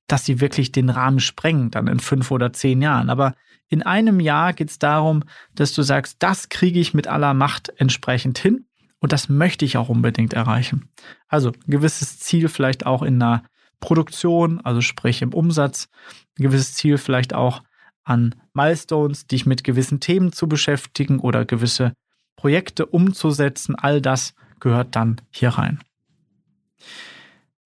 dass 0.08 0.26
sie 0.26 0.40
wirklich 0.42 0.72
den 0.72 0.90
Rahmen 0.90 1.20
sprengen, 1.20 1.72
dann 1.72 1.88
in 1.88 2.00
fünf 2.00 2.32
oder 2.32 2.54
zehn 2.54 2.82
Jahren. 2.82 3.10
Aber 3.10 3.34
in 3.68 3.82
einem 3.82 4.20
Jahr 4.20 4.54
geht 4.54 4.70
es 4.70 4.80
darum, 4.80 5.24
dass 5.54 5.74
du 5.74 5.82
sagst, 5.82 6.18
das 6.20 6.50
kriege 6.50 6.80
ich 6.80 6.94
mit 6.94 7.08
aller 7.08 7.34
Macht 7.34 7.74
entsprechend 7.78 8.38
hin 8.38 8.66
und 9.00 9.12
das 9.12 9.30
möchte 9.30 9.66
ich 9.66 9.78
auch 9.78 9.90
unbedingt 9.90 10.34
erreichen. 10.34 10.90
Also 11.28 11.50
ein 11.50 11.72
gewisses 11.72 12.20
Ziel 12.20 12.48
vielleicht 12.48 12.86
auch 12.86 13.02
in 13.02 13.22
einer 13.22 13.44
Produktion, 13.80 14.62
also 14.62 14.82
sprich 14.82 15.22
im 15.22 15.34
Umsatz, 15.34 15.90
ein 16.38 16.44
gewisses 16.44 16.76
Ziel 16.76 16.98
vielleicht 16.98 17.34
auch 17.34 17.64
an 18.04 18.36
Milestones, 18.54 19.28
dich 19.28 19.46
mit 19.46 19.64
gewissen 19.64 20.00
Themen 20.00 20.32
zu 20.32 20.48
beschäftigen 20.48 21.20
oder 21.20 21.46
gewisse 21.46 21.94
Projekte 22.36 22.86
umzusetzen. 22.86 23.76
All 23.76 24.02
das 24.02 24.34
gehört 24.60 24.96
dann 24.96 25.22
hier 25.32 25.50
rein. 25.50 25.80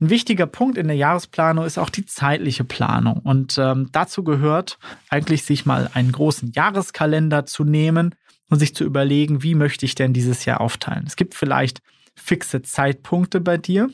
Ein 0.01 0.09
wichtiger 0.09 0.45
Punkt 0.45 0.77
in 0.77 0.87
der 0.87 0.95
Jahresplanung 0.95 1.65
ist 1.65 1.77
auch 1.77 1.89
die 1.89 2.05
zeitliche 2.05 2.63
Planung. 2.63 3.19
Und 3.19 3.57
ähm, 3.57 3.89
dazu 3.91 4.23
gehört 4.23 4.79
eigentlich, 5.09 5.43
sich 5.43 5.65
mal 5.65 5.89
einen 5.93 6.13
großen 6.13 6.53
Jahreskalender 6.53 7.45
zu 7.45 7.65
nehmen 7.65 8.15
und 8.49 8.59
sich 8.59 8.73
zu 8.73 8.85
überlegen, 8.85 9.43
wie 9.43 9.55
möchte 9.55 9.85
ich 9.85 9.95
denn 9.95 10.13
dieses 10.13 10.45
Jahr 10.45 10.61
aufteilen. 10.61 11.03
Es 11.05 11.17
gibt 11.17 11.35
vielleicht 11.35 11.81
fixe 12.15 12.61
Zeitpunkte 12.61 13.41
bei 13.41 13.57
dir. 13.57 13.89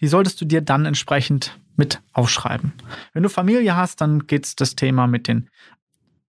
Die 0.00 0.08
solltest 0.08 0.40
du 0.40 0.44
dir 0.44 0.62
dann 0.62 0.84
entsprechend 0.84 1.58
mit 1.76 2.02
aufschreiben. 2.12 2.72
Wenn 3.12 3.22
du 3.22 3.28
Familie 3.28 3.76
hast, 3.76 4.00
dann 4.00 4.26
geht 4.26 4.60
das 4.60 4.74
Thema 4.74 5.06
mit 5.06 5.28
den 5.28 5.48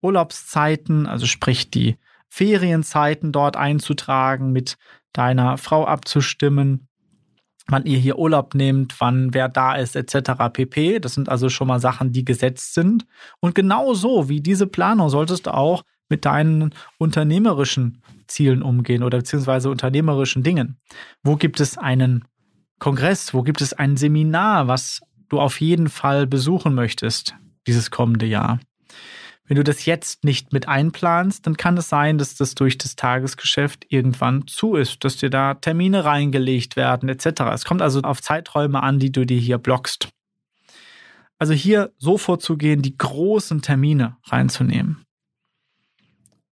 Urlaubszeiten, 0.01 1.07
also 1.07 1.27
sprich 1.27 1.71
die 1.71 1.97
Ferienzeiten 2.29 3.31
dort 3.31 3.57
einzutragen, 3.57 4.53
mit 4.53 4.79
deiner 5.13 5.59
Frau 5.59 5.87
abzustimmen 5.87 6.89
wann 7.69 7.87
ihr 7.87 7.99
hier 7.99 8.19
Urlaub 8.19 8.55
nehmt, 8.55 9.01
wann 9.01 9.35
wer 9.35 9.49
da 9.49 9.75
ist, 9.75 9.97
etc. 9.97 10.33
pp. 10.53 10.99
Das 11.01 11.15
sind 11.15 11.29
also 11.29 11.49
schon 11.49 11.69
mal 11.69 11.81
Sachen, 11.81 12.13
die 12.13 12.25
gesetzt 12.25 12.75
sind. 12.75 13.07
Und 13.41 13.55
genauso 13.55 14.29
wie 14.29 14.41
diese 14.41 14.67
Planung 14.67 15.09
solltest 15.09 15.47
du 15.47 15.55
auch 15.55 15.83
mit 16.09 16.25
deinen 16.25 16.75
unternehmerischen 16.99 18.03
Zielen 18.27 18.63
umgehen 18.63 19.03
oder 19.03 19.19
beziehungsweise 19.19 19.71
unternehmerischen 19.71 20.43
Dingen. 20.43 20.79
Wo 21.23 21.37
gibt 21.37 21.61
es 21.61 21.79
einen 21.79 22.25
Kongress? 22.79 23.33
Wo 23.33 23.43
gibt 23.43 23.61
es 23.61 23.73
ein 23.73 23.97
Seminar, 23.97 24.69
was 24.69 25.01
du 25.33 25.41
auf 25.41 25.61
jeden 25.61 25.89
Fall 25.89 26.27
besuchen 26.27 26.75
möchtest, 26.75 27.35
dieses 27.67 27.91
kommende 27.91 28.27
Jahr. 28.27 28.61
Wenn 29.45 29.57
du 29.57 29.65
das 29.65 29.85
jetzt 29.87 30.25
nicht 30.25 30.53
mit 30.53 30.69
einplanst, 30.69 31.47
dann 31.47 31.57
kann 31.57 31.77
es 31.77 31.89
sein, 31.89 32.17
dass 32.17 32.37
das 32.37 32.55
durch 32.55 32.79
das 32.79 32.95
Tagesgeschäft 32.95 33.87
irgendwann 33.89 34.47
zu 34.47 34.77
ist, 34.77 35.05
dass 35.05 35.17
dir 35.17 35.31
da 35.31 35.55
Termine 35.55 36.05
reingelegt 36.05 36.77
werden 36.77 37.09
etc. 37.09 37.43
Es 37.53 37.65
kommt 37.65 37.83
also 37.83 38.01
auf 38.03 38.23
Zeiträume 38.23 38.83
an, 38.83 38.99
die 38.99 39.11
du 39.11 39.27
dir 39.27 39.39
hier 39.39 39.59
blockst. 39.59 40.09
Also 41.39 41.55
hier 41.55 41.93
so 41.99 42.19
vorzugehen, 42.19 42.83
die 42.83 42.97
großen 42.97 43.63
Termine 43.63 44.17
reinzunehmen. 44.27 45.05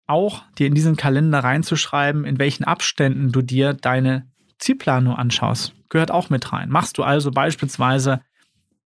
Auch 0.07 0.41
dir 0.57 0.65
in 0.65 0.73
diesen 0.73 0.95
Kalender 0.95 1.39
reinzuschreiben, 1.39 2.25
in 2.25 2.39
welchen 2.39 2.63
Abständen 2.63 3.31
du 3.31 3.43
dir 3.43 3.75
deine 3.75 4.27
Zielplanung 4.57 5.15
anschaust, 5.15 5.75
gehört 5.89 6.09
auch 6.09 6.31
mit 6.31 6.51
rein. 6.51 6.69
Machst 6.69 6.97
du 6.97 7.03
also 7.03 7.29
beispielsweise 7.29 8.21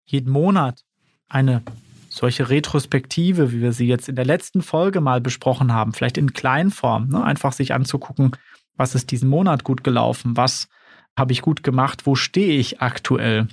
jeden 0.05 0.31
Monat 0.31 0.84
eine 1.29 1.62
solche 2.11 2.49
Retrospektive, 2.49 3.53
wie 3.53 3.61
wir 3.61 3.71
sie 3.71 3.87
jetzt 3.87 4.09
in 4.09 4.15
der 4.17 4.25
letzten 4.25 4.61
Folge 4.61 4.99
mal 4.99 5.21
besprochen 5.21 5.73
haben, 5.73 5.93
vielleicht 5.93 6.17
in 6.17 6.33
Kleinform, 6.33 7.07
ne? 7.07 7.23
einfach 7.23 7.53
sich 7.53 7.73
anzugucken, 7.73 8.31
was 8.75 8.95
ist 8.95 9.11
diesen 9.11 9.29
Monat 9.29 9.63
gut 9.63 9.83
gelaufen, 9.83 10.35
was 10.35 10.67
habe 11.17 11.31
ich 11.31 11.41
gut 11.41 11.63
gemacht, 11.63 12.05
wo 12.05 12.15
stehe 12.15 12.59
ich 12.59 12.81
aktuell, 12.81 13.47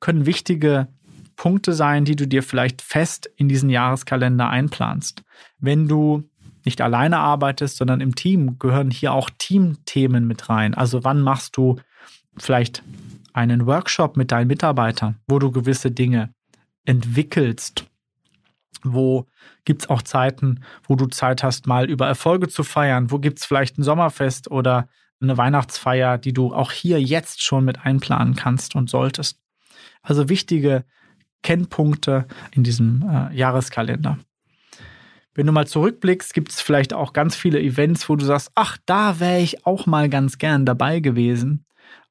können 0.00 0.26
wichtige 0.26 0.88
Punkte 1.36 1.72
sein, 1.72 2.04
die 2.04 2.16
du 2.16 2.26
dir 2.26 2.42
vielleicht 2.42 2.82
fest 2.82 3.30
in 3.36 3.48
diesen 3.48 3.70
Jahreskalender 3.70 4.50
einplanst. 4.50 5.22
Wenn 5.58 5.86
du 5.86 6.28
nicht 6.64 6.80
alleine 6.80 7.18
arbeitest, 7.18 7.76
sondern 7.76 8.00
im 8.00 8.16
Team, 8.16 8.58
gehören 8.58 8.90
hier 8.90 9.12
auch 9.12 9.30
Teamthemen 9.38 10.26
mit 10.26 10.48
rein. 10.48 10.74
Also 10.74 11.04
wann 11.04 11.20
machst 11.20 11.56
du 11.56 11.76
vielleicht 12.36 12.82
einen 13.32 13.66
Workshop 13.66 14.16
mit 14.16 14.32
deinen 14.32 14.48
Mitarbeitern, 14.48 15.16
wo 15.28 15.38
du 15.38 15.52
gewisse 15.52 15.92
Dinge 15.92 16.34
entwickelst? 16.90 17.86
Wo 18.82 19.26
gibt 19.64 19.82
es 19.82 19.90
auch 19.90 20.02
Zeiten, 20.02 20.64
wo 20.88 20.96
du 20.96 21.06
Zeit 21.06 21.42
hast, 21.42 21.66
mal 21.66 21.88
über 21.88 22.06
Erfolge 22.06 22.48
zu 22.48 22.64
feiern? 22.64 23.10
Wo 23.10 23.18
gibt 23.18 23.38
es 23.38 23.44
vielleicht 23.46 23.78
ein 23.78 23.84
Sommerfest 23.84 24.50
oder 24.50 24.88
eine 25.20 25.36
Weihnachtsfeier, 25.36 26.18
die 26.18 26.32
du 26.32 26.52
auch 26.52 26.72
hier 26.72 27.00
jetzt 27.00 27.42
schon 27.42 27.64
mit 27.64 27.84
einplanen 27.84 28.34
kannst 28.34 28.74
und 28.74 28.90
solltest? 28.90 29.38
Also 30.02 30.28
wichtige 30.28 30.84
Kennpunkte 31.42 32.26
in 32.52 32.64
diesem 32.64 33.08
äh, 33.08 33.34
Jahreskalender. 33.34 34.18
Wenn 35.34 35.46
du 35.46 35.52
mal 35.52 35.66
zurückblickst, 35.66 36.34
gibt 36.34 36.50
es 36.50 36.60
vielleicht 36.60 36.92
auch 36.92 37.12
ganz 37.12 37.36
viele 37.36 37.60
Events, 37.60 38.08
wo 38.08 38.16
du 38.16 38.24
sagst, 38.24 38.50
ach, 38.56 38.78
da 38.84 39.20
wäre 39.20 39.40
ich 39.40 39.64
auch 39.64 39.86
mal 39.86 40.08
ganz 40.08 40.38
gern 40.38 40.66
dabei 40.66 41.00
gewesen, 41.00 41.64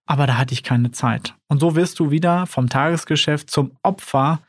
aber 0.06 0.26
da 0.26 0.38
hatte 0.38 0.54
ich 0.54 0.64
keine 0.64 0.92
Zeit. 0.92 1.36
Und 1.48 1.60
so 1.60 1.76
wirst 1.76 2.00
du 2.00 2.10
wieder 2.12 2.48
vom 2.48 2.70
Tagesgeschäft 2.70 3.52
zum 3.52 3.78
Opfer 3.84 4.40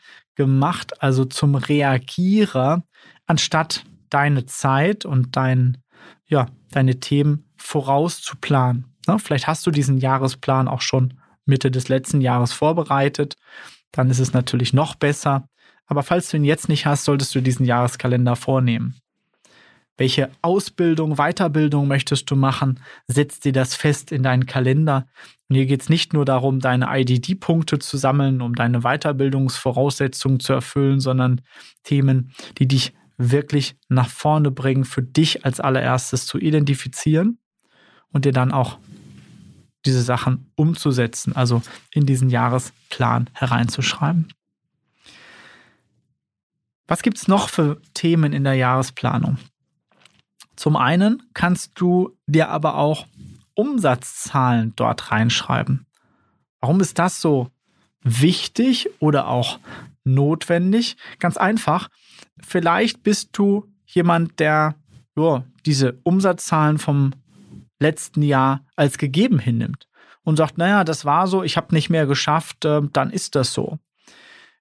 gemacht, 0.41 1.03
also 1.03 1.27
zum 1.27 1.55
Reagierer, 1.55 2.83
anstatt 3.27 3.85
deine 4.09 4.47
Zeit 4.47 5.05
und 5.05 5.37
dein, 5.37 5.83
ja, 6.29 6.47
deine 6.71 6.99
Themen 6.99 7.45
vorauszuplanen. 7.59 8.87
Ja, 9.07 9.19
vielleicht 9.19 9.47
hast 9.47 9.67
du 9.67 9.71
diesen 9.71 9.99
Jahresplan 9.99 10.67
auch 10.67 10.81
schon 10.81 11.13
Mitte 11.45 11.71
des 11.71 11.91
letzten 11.91 12.23
Jahres 12.23 12.55
vorbereitet. 12.55 13.37
Dann 13.93 14.09
ist 14.09 14.19
es 14.19 14.33
natürlich 14.33 14.73
noch 14.73 14.95
besser. 14.95 15.47
Aber 15.85 16.03
falls 16.03 16.31
du 16.31 16.39
ihn 16.39 16.45
jetzt 16.45 16.71
nicht 16.71 16.87
hast, 16.87 17.05
solltest 17.05 17.35
du 17.35 17.43
diesen 17.43 17.67
Jahreskalender 17.67 18.35
vornehmen. 18.35 18.95
Welche 19.97 20.31
Ausbildung, 20.41 21.17
Weiterbildung 21.17 21.87
möchtest 21.87 22.31
du 22.31 22.37
machen? 22.37 22.81
Setz 23.07 23.41
dir 23.41 23.53
das 23.53 23.75
fest 23.75 24.13
in 24.13 24.23
deinen 24.23 24.47
Kalender. 24.47 25.07
Und 25.49 25.57
hier 25.57 25.67
geht 25.67 25.83
es 25.83 25.89
nicht 25.89 26.15
nur 26.15 26.25
darum, 26.25 26.61
deine 26.61 26.87
IDD-Punkte 26.91 27.79
zu 27.79 27.97
sammeln, 27.97 28.41
um 28.41 28.55
deine 28.55 28.81
Weiterbildungsvoraussetzungen 28.81 30.41
zu 30.41 30.53
erfüllen, 30.53 31.01
sondern 31.01 31.43
Themen, 31.83 32.33
die 32.59 32.67
dich 32.67 32.95
wirklich 33.19 33.77
nach 33.89 34.09
vorne 34.09 34.51
bringen, 34.51 34.85
für 34.85 35.03
dich 35.03 35.45
als 35.45 35.61
allererstes 35.61 36.25
zu 36.25 36.39
identifizieren 36.39 37.39
und 38.13 38.25
dir 38.25 38.33
dann 38.33 38.53
auch 38.53 38.79
diese 39.85 40.03
Sachen 40.03 40.51
umzusetzen, 40.57 41.35
also 41.37 41.63
in 41.93 42.07
diesen 42.07 42.31
Jahresplan 42.31 43.29
hereinzuschreiben. 43.33 44.29
Was 46.87 47.03
gibt 47.03 47.19
es 47.19 47.29
noch 47.29 47.49
für 47.49 47.81
Themen 47.95 48.33
in 48.33 48.45
der 48.45 48.55
Jahresplanung? 48.55 49.39
Zum 50.61 50.77
einen 50.77 51.23
kannst 51.33 51.81
du 51.81 52.19
dir 52.27 52.51
aber 52.51 52.75
auch 52.75 53.07
Umsatzzahlen 53.55 54.75
dort 54.77 55.11
reinschreiben. 55.11 55.87
Warum 56.61 56.83
ist 56.83 56.99
das 56.99 57.23
so 57.23 57.49
wichtig 58.03 58.91
oder 58.99 59.29
auch 59.29 59.59
notwendig? 60.05 60.99
Ganz 61.19 61.39
einfach. 61.39 61.89
Vielleicht 62.43 63.03
bist 63.03 63.31
du 63.33 63.73
jemand, 63.87 64.39
der 64.39 64.75
jo, 65.17 65.43
diese 65.65 65.99
Umsatzzahlen 66.03 66.77
vom 66.77 67.15
letzten 67.79 68.21
Jahr 68.21 68.61
als 68.77 68.99
gegeben 68.99 69.39
hinnimmt 69.39 69.89
und 70.25 70.37
sagt, 70.37 70.59
naja, 70.59 70.85
das 70.85 71.07
war 71.07 71.27
so, 71.27 71.43
ich 71.43 71.57
habe 71.57 71.75
nicht 71.75 71.89
mehr 71.89 72.05
geschafft, 72.05 72.67
äh, 72.67 72.83
dann 72.93 73.09
ist 73.09 73.35
das 73.35 73.55
so. 73.55 73.79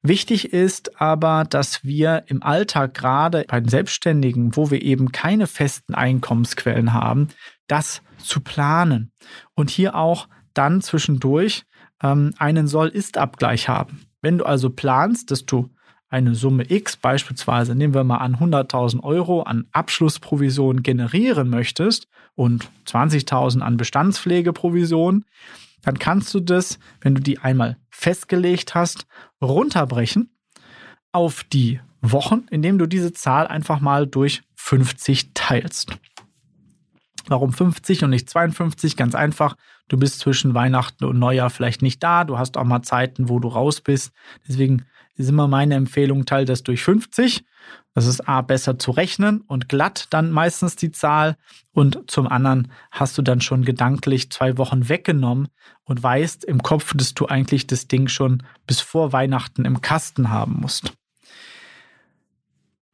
Wichtig 0.02 0.54
ist 0.54 1.02
aber, 1.02 1.44
dass 1.44 1.84
wir 1.84 2.24
im 2.28 2.42
Alltag 2.42 2.94
gerade 2.94 3.44
bei 3.48 3.60
den 3.60 3.68
Selbstständigen, 3.68 4.56
wo 4.56 4.72
wir 4.72 4.82
eben 4.82 5.12
keine 5.12 5.46
festen 5.46 5.94
Einkommensquellen 5.94 6.94
haben, 6.94 7.28
das 7.68 8.02
zu 8.18 8.40
planen 8.40 9.12
und 9.56 9.70
hier 9.70 9.96
auch 9.96 10.28
dann 10.54 10.82
zwischendurch 10.82 11.64
ähm, 12.02 12.34
einen 12.38 12.68
Soll-Ist-Abgleich 12.68 13.68
haben. 13.68 14.06
Wenn 14.22 14.38
du 14.38 14.46
also 14.46 14.70
planst, 14.70 15.32
dass 15.32 15.46
du 15.46 15.70
eine 16.10 16.34
Summe 16.34 16.70
X, 16.70 16.98
beispielsweise 16.98 17.76
nehmen 17.76 17.94
wir 17.94 18.04
mal 18.04 18.18
an 18.18 18.38
100.000 18.38 19.04
Euro 19.04 19.44
an 19.44 19.68
Abschlussprovision 19.72 20.82
generieren 20.82 21.50
möchtest 21.50 22.08
und 22.36 22.70
20.000 22.88 23.60
an 23.60 23.78
Bestandspflegeprovision, 23.78 25.26
dann 25.82 26.00
kannst 26.00 26.34
du 26.34 26.40
das, 26.40 26.80
wenn 27.02 27.16
du 27.16 27.22
die 27.22 27.40
einmal 27.40 27.78
festgelegt 27.90 28.76
hast, 28.76 29.08
runterbrechen 29.42 30.36
auf 31.12 31.44
die 31.44 31.80
Wochen, 32.02 32.46
indem 32.50 32.78
du 32.78 32.86
diese 32.86 33.14
Zahl 33.14 33.48
einfach 33.48 33.80
mal 33.80 34.08
durch 34.08 34.42
50 34.56 35.34
teilst. 35.34 35.98
Warum 37.28 37.54
50 37.54 38.04
und 38.04 38.10
nicht 38.10 38.30
52? 38.30 38.96
Ganz 38.96 39.16
einfach. 39.16 39.56
Du 39.88 39.98
bist 39.98 40.20
zwischen 40.20 40.54
Weihnachten 40.54 41.06
und 41.06 41.20
Neujahr 41.20 41.50
vielleicht 41.50 41.82
nicht 41.82 42.02
da. 42.02 42.24
Du 42.24 42.38
hast 42.38 42.58
auch 42.58 42.64
mal 42.64 42.82
Zeiten, 42.82 43.30
wo 43.30 43.40
du 43.40 43.48
raus 43.48 43.82
bist. 43.82 44.14
Deswegen 44.48 44.86
ist 45.20 45.30
immer 45.30 45.48
meine 45.48 45.76
Empfehlung, 45.76 46.26
teile 46.26 46.46
das 46.46 46.64
durch 46.64 46.82
50. 46.82 47.44
Das 47.94 48.06
ist 48.06 48.28
A, 48.30 48.42
besser 48.42 48.80
zu 48.80 48.92
rechnen 48.92 49.42
und 49.42 49.68
glatt 49.68 50.08
dann 50.12 50.32
meistens 50.32 50.78
die 50.78 50.92
Zahl. 50.92 51.36
Und 51.74 52.10
zum 52.10 52.28
anderen 52.28 52.72
hast 52.90 53.18
du 53.18 53.22
dann 53.22 53.42
schon 53.42 53.66
gedanklich 53.66 54.32
zwei 54.32 54.58
Wochen 54.58 54.88
weggenommen 54.88 55.50
und 55.84 56.02
weißt 56.02 56.46
im 56.46 56.64
Kopf, 56.64 56.94
dass 56.96 57.14
du 57.14 57.26
eigentlich 57.26 57.68
das 57.68 57.88
Ding 57.90 58.08
schon 58.08 58.44
bis 58.66 58.80
vor 58.80 59.12
Weihnachten 59.12 59.66
im 59.66 59.82
Kasten 59.82 60.30
haben 60.30 60.62
musst. 60.62 60.94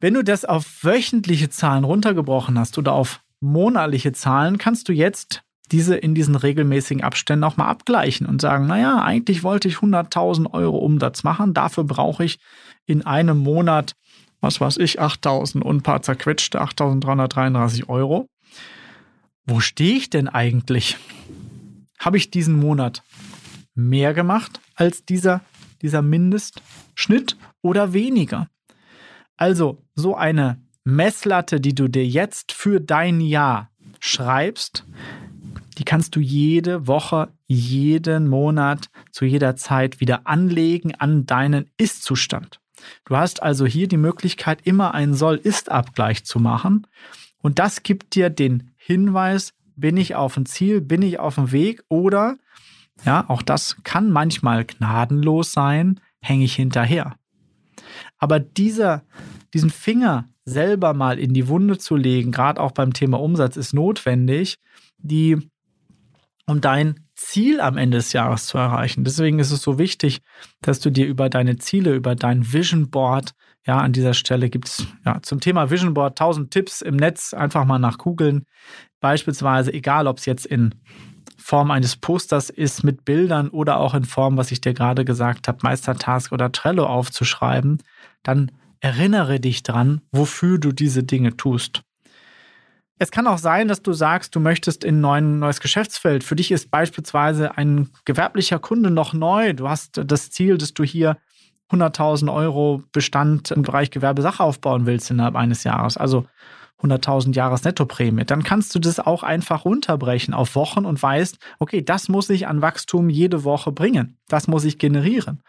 Wenn 0.00 0.14
du 0.14 0.24
das 0.24 0.44
auf 0.44 0.82
wöchentliche 0.82 1.48
Zahlen 1.48 1.84
runtergebrochen 1.84 2.58
hast 2.58 2.76
oder 2.76 2.92
auf 2.92 3.20
monatliche 3.40 4.12
Zahlen, 4.12 4.58
kannst 4.58 4.88
du 4.88 4.92
jetzt 4.92 5.45
diese 5.72 5.96
in 5.96 6.14
diesen 6.14 6.36
regelmäßigen 6.36 7.02
Abständen 7.02 7.44
auch 7.44 7.56
mal 7.56 7.68
abgleichen 7.68 8.26
und 8.26 8.40
sagen, 8.40 8.66
naja, 8.66 9.02
eigentlich 9.02 9.42
wollte 9.42 9.68
ich 9.68 9.76
100.000 9.76 10.52
Euro 10.52 10.78
Umsatz 10.78 11.24
machen, 11.24 11.54
dafür 11.54 11.84
brauche 11.84 12.24
ich 12.24 12.38
in 12.86 13.04
einem 13.04 13.38
Monat, 13.38 13.94
was 14.40 14.60
weiß 14.60 14.76
ich, 14.78 15.00
8.000 15.00 15.62
und 15.62 15.78
ein 15.78 15.82
paar 15.82 16.02
zerquetschte 16.02 16.60
8.333 16.62 17.88
Euro. 17.88 18.28
Wo 19.44 19.60
stehe 19.60 19.96
ich 19.96 20.10
denn 20.10 20.28
eigentlich? 20.28 20.96
Habe 21.98 22.16
ich 22.16 22.30
diesen 22.30 22.56
Monat 22.56 23.02
mehr 23.74 24.14
gemacht 24.14 24.60
als 24.74 25.04
dieser, 25.04 25.40
dieser 25.82 26.02
Mindestschnitt 26.02 27.36
oder 27.62 27.92
weniger? 27.92 28.48
Also 29.36 29.82
so 29.94 30.14
eine 30.14 30.60
Messlatte, 30.84 31.60
die 31.60 31.74
du 31.74 31.88
dir 31.88 32.06
jetzt 32.06 32.52
für 32.52 32.80
dein 32.80 33.20
Jahr 33.20 33.70
schreibst, 33.98 34.84
die 35.78 35.84
kannst 35.84 36.16
du 36.16 36.20
jede 36.20 36.86
Woche, 36.86 37.28
jeden 37.46 38.28
Monat, 38.28 38.88
zu 39.10 39.24
jeder 39.24 39.56
Zeit 39.56 40.00
wieder 40.00 40.26
anlegen 40.26 40.94
an 40.94 41.26
deinen 41.26 41.70
Ist-Zustand. 41.76 42.60
Du 43.04 43.16
hast 43.16 43.42
also 43.42 43.66
hier 43.66 43.88
die 43.88 43.96
Möglichkeit, 43.96 44.60
immer 44.64 44.94
einen 44.94 45.14
Soll-Ist-Abgleich 45.14 46.24
zu 46.24 46.38
machen. 46.38 46.86
Und 47.42 47.58
das 47.58 47.82
gibt 47.82 48.14
dir 48.14 48.30
den 48.30 48.70
Hinweis, 48.76 49.52
bin 49.76 49.96
ich 49.96 50.14
auf 50.14 50.34
dem 50.34 50.46
Ziel, 50.46 50.80
bin 50.80 51.02
ich 51.02 51.18
auf 51.18 51.34
dem 51.36 51.52
Weg 51.52 51.82
oder, 51.88 52.36
ja, 53.04 53.28
auch 53.28 53.42
das 53.42 53.76
kann 53.84 54.10
manchmal 54.10 54.64
gnadenlos 54.64 55.52
sein, 55.52 56.00
hänge 56.20 56.44
ich 56.44 56.54
hinterher. 56.54 57.16
Aber 58.18 58.40
dieser, 58.40 59.02
diesen 59.52 59.70
Finger 59.70 60.28
selber 60.44 60.94
mal 60.94 61.18
in 61.18 61.34
die 61.34 61.48
Wunde 61.48 61.76
zu 61.76 61.96
legen, 61.96 62.32
gerade 62.32 62.60
auch 62.60 62.72
beim 62.72 62.92
Thema 62.92 63.20
Umsatz, 63.20 63.56
ist 63.56 63.74
notwendig, 63.74 64.58
die 64.98 65.38
um 66.46 66.60
dein 66.60 67.00
Ziel 67.14 67.60
am 67.60 67.76
Ende 67.76 67.98
des 67.98 68.12
Jahres 68.12 68.46
zu 68.46 68.58
erreichen. 68.58 69.04
Deswegen 69.04 69.38
ist 69.38 69.50
es 69.50 69.62
so 69.62 69.78
wichtig, 69.78 70.20
dass 70.60 70.80
du 70.80 70.90
dir 70.90 71.06
über 71.06 71.28
deine 71.28 71.56
Ziele, 71.56 71.94
über 71.94 72.14
dein 72.14 72.52
Vision 72.52 72.90
Board, 72.90 73.32
ja, 73.66 73.78
an 73.78 73.92
dieser 73.92 74.14
Stelle 74.14 74.48
gibt 74.48 74.68
es 74.68 74.86
ja, 75.04 75.20
zum 75.22 75.40
Thema 75.40 75.70
Vision 75.70 75.94
Board 75.94 76.12
1000 76.12 76.50
Tipps 76.50 76.82
im 76.82 76.96
Netz, 76.96 77.34
einfach 77.34 77.64
mal 77.64 77.78
nach 77.78 77.98
googeln. 77.98 78.46
Beispielsweise, 79.00 79.72
egal 79.72 80.06
ob 80.06 80.18
es 80.18 80.26
jetzt 80.26 80.46
in 80.46 80.74
Form 81.36 81.70
eines 81.70 81.96
Posters 81.96 82.50
ist 82.50 82.84
mit 82.84 83.04
Bildern 83.04 83.48
oder 83.48 83.78
auch 83.78 83.94
in 83.94 84.04
Form, 84.04 84.36
was 84.36 84.52
ich 84.52 84.60
dir 84.60 84.74
gerade 84.74 85.04
gesagt 85.04 85.48
habe, 85.48 85.58
Meistertask 85.62 86.32
oder 86.32 86.52
Trello 86.52 86.86
aufzuschreiben, 86.86 87.82
dann 88.22 88.52
erinnere 88.80 89.40
dich 89.40 89.62
dran, 89.62 90.00
wofür 90.12 90.58
du 90.58 90.72
diese 90.72 91.02
Dinge 91.02 91.36
tust. 91.36 91.82
Es 92.98 93.10
kann 93.10 93.26
auch 93.26 93.38
sein, 93.38 93.68
dass 93.68 93.82
du 93.82 93.92
sagst, 93.92 94.34
du 94.34 94.40
möchtest 94.40 94.82
in 94.82 95.04
ein 95.04 95.38
neues 95.38 95.60
Geschäftsfeld. 95.60 96.24
Für 96.24 96.36
dich 96.36 96.50
ist 96.50 96.70
beispielsweise 96.70 97.56
ein 97.58 97.90
gewerblicher 98.06 98.58
Kunde 98.58 98.90
noch 98.90 99.12
neu. 99.12 99.52
Du 99.52 99.68
hast 99.68 100.00
das 100.04 100.30
Ziel, 100.30 100.56
dass 100.56 100.72
du 100.72 100.82
hier 100.82 101.18
100.000 101.70 102.32
Euro 102.32 102.82
Bestand 102.92 103.50
im 103.50 103.62
Bereich 103.62 103.90
Gewerbesache 103.90 104.42
aufbauen 104.42 104.86
willst 104.86 105.10
innerhalb 105.10 105.36
eines 105.36 105.64
Jahres. 105.64 105.96
Also 105.96 106.26
100.000 106.82 107.34
Jahresnettoprämie. 107.34 108.24
Dann 108.24 108.42
kannst 108.42 108.74
du 108.74 108.78
das 108.78 109.00
auch 109.00 109.22
einfach 109.22 109.64
runterbrechen 109.64 110.34
auf 110.34 110.54
Wochen 110.54 110.84
und 110.84 111.02
weißt, 111.02 111.38
okay, 111.58 111.82
das 111.82 112.08
muss 112.08 112.30
ich 112.30 112.46
an 112.46 112.62
Wachstum 112.62 113.08
jede 113.08 113.44
Woche 113.44 113.72
bringen. 113.72 114.18
Das 114.28 114.46
muss 114.46 114.64
ich 114.64 114.78
generieren. 114.78 115.42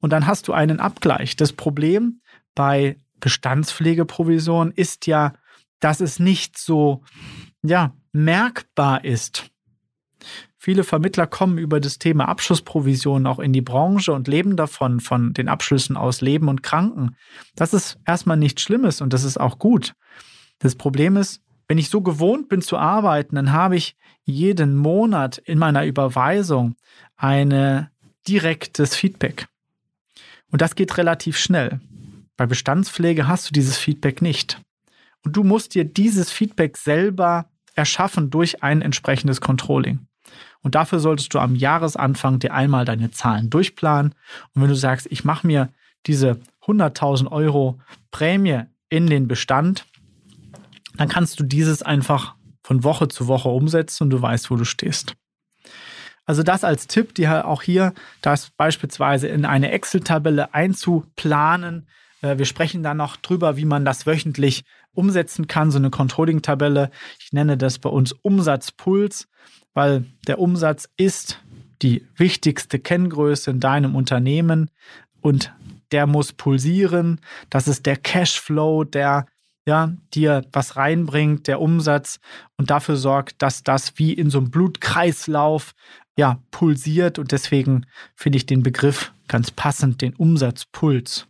Und 0.00 0.10
dann 0.10 0.26
hast 0.26 0.48
du 0.48 0.52
einen 0.52 0.80
Abgleich. 0.80 1.36
Das 1.36 1.52
Problem 1.52 2.20
bei 2.54 2.98
Bestandspflegeprovision 3.20 4.72
ist 4.72 5.06
ja, 5.06 5.34
dass 5.80 6.00
es 6.00 6.18
nicht 6.18 6.58
so 6.58 7.02
ja, 7.62 7.94
merkbar 8.12 9.04
ist. 9.04 9.50
Viele 10.56 10.84
Vermittler 10.84 11.26
kommen 11.26 11.56
über 11.56 11.80
das 11.80 11.98
Thema 11.98 12.28
Abschlussprovision 12.28 13.26
auch 13.26 13.38
in 13.38 13.54
die 13.54 13.62
Branche 13.62 14.12
und 14.12 14.28
leben 14.28 14.56
davon, 14.56 15.00
von 15.00 15.32
den 15.32 15.48
Abschlüssen 15.48 15.96
aus 15.96 16.20
Leben 16.20 16.48
und 16.48 16.62
Kranken. 16.62 17.16
Das 17.56 17.72
ist 17.72 17.98
erstmal 18.06 18.36
nichts 18.36 18.60
Schlimmes 18.60 19.00
und 19.00 19.14
das 19.14 19.24
ist 19.24 19.40
auch 19.40 19.58
gut. 19.58 19.94
Das 20.58 20.74
Problem 20.74 21.16
ist, 21.16 21.40
wenn 21.66 21.78
ich 21.78 21.88
so 21.88 22.02
gewohnt 22.02 22.50
bin 22.50 22.60
zu 22.60 22.76
arbeiten, 22.76 23.36
dann 23.36 23.52
habe 23.52 23.76
ich 23.76 23.96
jeden 24.24 24.76
Monat 24.76 25.38
in 25.38 25.58
meiner 25.58 25.86
Überweisung 25.86 26.74
ein 27.16 27.88
direktes 28.28 28.94
Feedback. 28.94 29.48
Und 30.50 30.60
das 30.60 30.74
geht 30.74 30.98
relativ 30.98 31.38
schnell. 31.38 31.80
Bei 32.36 32.46
Bestandspflege 32.46 33.28
hast 33.28 33.48
du 33.48 33.52
dieses 33.52 33.78
Feedback 33.78 34.20
nicht. 34.20 34.60
Und 35.24 35.36
du 35.36 35.44
musst 35.44 35.74
dir 35.74 35.84
dieses 35.84 36.30
Feedback 36.30 36.76
selber 36.76 37.46
erschaffen 37.74 38.30
durch 38.30 38.62
ein 38.62 38.82
entsprechendes 38.82 39.40
Controlling. 39.40 40.06
Und 40.62 40.74
dafür 40.74 41.00
solltest 41.00 41.32
du 41.34 41.38
am 41.38 41.54
Jahresanfang 41.54 42.38
dir 42.38 42.52
einmal 42.52 42.84
deine 42.84 43.10
Zahlen 43.10 43.50
durchplanen. 43.50 44.14
Und 44.54 44.62
wenn 44.62 44.68
du 44.68 44.76
sagst, 44.76 45.06
ich 45.10 45.24
mache 45.24 45.46
mir 45.46 45.70
diese 46.06 46.40
100.000 46.66 47.30
Euro 47.30 47.80
Prämie 48.10 48.62
in 48.88 49.06
den 49.06 49.28
Bestand, 49.28 49.86
dann 50.96 51.08
kannst 51.08 51.40
du 51.40 51.44
dieses 51.44 51.82
einfach 51.82 52.34
von 52.62 52.84
Woche 52.84 53.08
zu 53.08 53.26
Woche 53.26 53.48
umsetzen 53.48 54.04
und 54.04 54.10
du 54.10 54.20
weißt, 54.20 54.50
wo 54.50 54.56
du 54.56 54.64
stehst. 54.64 55.16
Also 56.26 56.42
das 56.42 56.62
als 56.62 56.86
Tipp, 56.86 57.14
dir 57.14 57.46
auch 57.46 57.62
hier 57.62 57.94
das 58.22 58.50
beispielsweise 58.50 59.26
in 59.26 59.44
eine 59.44 59.72
Excel-Tabelle 59.72 60.54
einzuplanen. 60.54 61.88
Äh, 62.22 62.38
wir 62.38 62.44
sprechen 62.44 62.82
dann 62.82 62.98
noch 62.98 63.16
drüber, 63.16 63.56
wie 63.56 63.64
man 63.64 63.84
das 63.84 64.06
wöchentlich 64.06 64.64
umsetzen 64.94 65.46
kann, 65.46 65.70
so 65.70 65.78
eine 65.78 65.90
Controlling-Tabelle. 65.90 66.90
Ich 67.20 67.32
nenne 67.32 67.56
das 67.56 67.78
bei 67.78 67.90
uns 67.90 68.12
Umsatzpuls, 68.12 69.28
weil 69.74 70.04
der 70.26 70.38
Umsatz 70.38 70.88
ist 70.96 71.40
die 71.82 72.06
wichtigste 72.16 72.78
Kenngröße 72.78 73.50
in 73.50 73.60
deinem 73.60 73.94
Unternehmen 73.94 74.70
und 75.20 75.52
der 75.92 76.06
muss 76.06 76.32
pulsieren. 76.32 77.20
Das 77.48 77.68
ist 77.68 77.86
der 77.86 77.96
Cashflow, 77.96 78.84
der 78.84 79.26
ja, 79.66 79.92
dir 80.14 80.44
was 80.52 80.76
reinbringt, 80.76 81.46
der 81.46 81.60
Umsatz 81.60 82.18
und 82.56 82.70
dafür 82.70 82.96
sorgt, 82.96 83.42
dass 83.42 83.62
das 83.62 83.92
wie 83.96 84.12
in 84.12 84.30
so 84.30 84.38
einem 84.38 84.50
Blutkreislauf 84.50 85.74
ja 86.16 86.42
pulsiert 86.50 87.18
und 87.18 87.32
deswegen 87.32 87.86
finde 88.16 88.38
ich 88.38 88.46
den 88.46 88.62
Begriff 88.62 89.12
ganz 89.28 89.50
passend, 89.50 90.02
den 90.02 90.14
Umsatzpuls. 90.14 91.26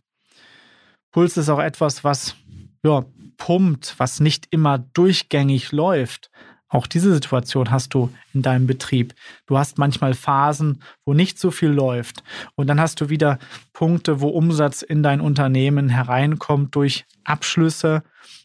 Puls 1.11 1.37
ist 1.37 1.49
auch 1.49 1.59
etwas, 1.59 2.03
was 2.03 2.35
ja, 2.83 3.05
pumpt, 3.41 3.95
was 3.97 4.19
nicht 4.19 4.49
immer 4.51 4.77
durchgängig 4.77 5.71
läuft. 5.71 6.29
Auch 6.69 6.85
diese 6.85 7.11
Situation 7.11 7.71
hast 7.71 7.95
du 7.95 8.11
in 8.35 8.43
deinem 8.43 8.67
Betrieb. 8.67 9.15
Du 9.47 9.57
hast 9.57 9.79
manchmal 9.79 10.13
Phasen, 10.13 10.83
wo 11.05 11.15
nicht 11.15 11.39
so 11.39 11.49
viel 11.49 11.69
läuft. 11.69 12.23
Und 12.53 12.67
dann 12.67 12.79
hast 12.79 13.01
du 13.01 13.09
wieder 13.09 13.39
Punkte, 13.73 14.21
wo 14.21 14.27
Umsatz 14.27 14.83
in 14.83 15.01
dein 15.01 15.21
Unternehmen 15.21 15.89
hereinkommt 15.89 16.75
durch 16.75 17.05
Abschlüsse 17.23 18.03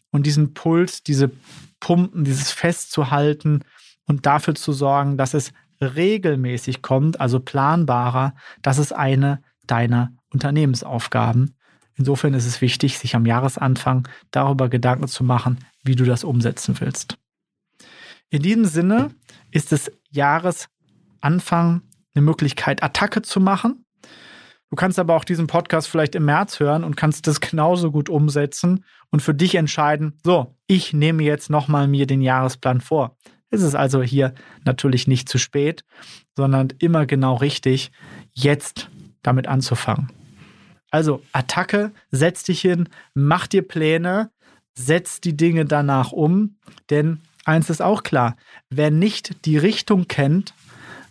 und 0.09 0.25
diesen 0.25 0.55
Puls, 0.55 1.03
diese 1.03 1.29
Pumpen, 1.79 2.23
dieses 2.23 2.51
festzuhalten 2.51 3.61
und 4.07 4.25
dafür 4.25 4.55
zu 4.55 4.73
sorgen, 4.73 5.15
dass 5.15 5.35
es 5.35 5.53
regelmäßig 5.79 6.81
kommt, 6.81 7.21
also 7.21 7.39
planbarer, 7.39 8.33
das 8.63 8.79
ist 8.79 8.93
eine 8.93 9.43
deiner 9.67 10.11
Unternehmensaufgaben. 10.33 11.55
Insofern 11.97 12.33
ist 12.33 12.45
es 12.45 12.61
wichtig, 12.61 12.97
sich 12.97 13.15
am 13.15 13.25
Jahresanfang 13.25 14.07
darüber 14.31 14.69
Gedanken 14.69 15.07
zu 15.07 15.23
machen, 15.23 15.59
wie 15.83 15.95
du 15.95 16.05
das 16.05 16.23
umsetzen 16.23 16.79
willst. 16.79 17.17
In 18.29 18.41
diesem 18.41 18.65
Sinne 18.65 19.09
ist 19.51 19.73
es 19.73 19.91
Jahresanfang 20.11 21.81
eine 22.13 22.21
Möglichkeit, 22.21 22.83
Attacke 22.83 23.21
zu 23.21 23.39
machen. 23.39 23.85
Du 24.69 24.75
kannst 24.75 24.99
aber 24.99 25.15
auch 25.15 25.23
diesen 25.23 25.47
Podcast 25.47 25.87
vielleicht 25.87 26.13
im 26.13 26.25
März 26.25 26.59
hören 26.59 26.83
und 26.83 26.97
kannst 26.97 27.25
das 27.25 27.39
genauso 27.41 27.91
gut 27.91 28.09
umsetzen 28.09 28.83
und 29.11 29.21
für 29.21 29.33
dich 29.33 29.55
entscheiden, 29.55 30.19
so, 30.23 30.55
ich 30.67 30.93
nehme 30.93 31.23
jetzt 31.23 31.49
nochmal 31.49 31.87
mir 31.87 32.05
den 32.05 32.21
Jahresplan 32.21 32.81
vor. 32.81 33.17
Es 33.49 33.61
ist 33.61 33.75
also 33.75 34.03
hier 34.03 34.33
natürlich 34.65 35.07
nicht 35.07 35.29
zu 35.29 35.37
spät, 35.37 35.85
sondern 36.35 36.67
immer 36.79 37.05
genau 37.05 37.35
richtig, 37.35 37.91
jetzt 38.33 38.89
damit 39.23 39.47
anzufangen. 39.47 40.11
Also 40.89 41.21
Attacke, 41.33 41.91
setz 42.11 42.43
dich 42.43 42.61
hin, 42.61 42.89
mach 43.13 43.47
dir 43.47 43.67
Pläne, 43.67 44.31
setz 44.73 45.21
die 45.21 45.35
Dinge 45.35 45.65
danach 45.65 46.11
um, 46.11 46.57
denn 46.89 47.21
eins 47.45 47.69
ist 47.69 47.81
auch 47.81 48.03
klar, 48.03 48.35
wer 48.69 48.91
nicht 48.91 49.45
die 49.45 49.57
Richtung 49.57 50.07
kennt, 50.07 50.53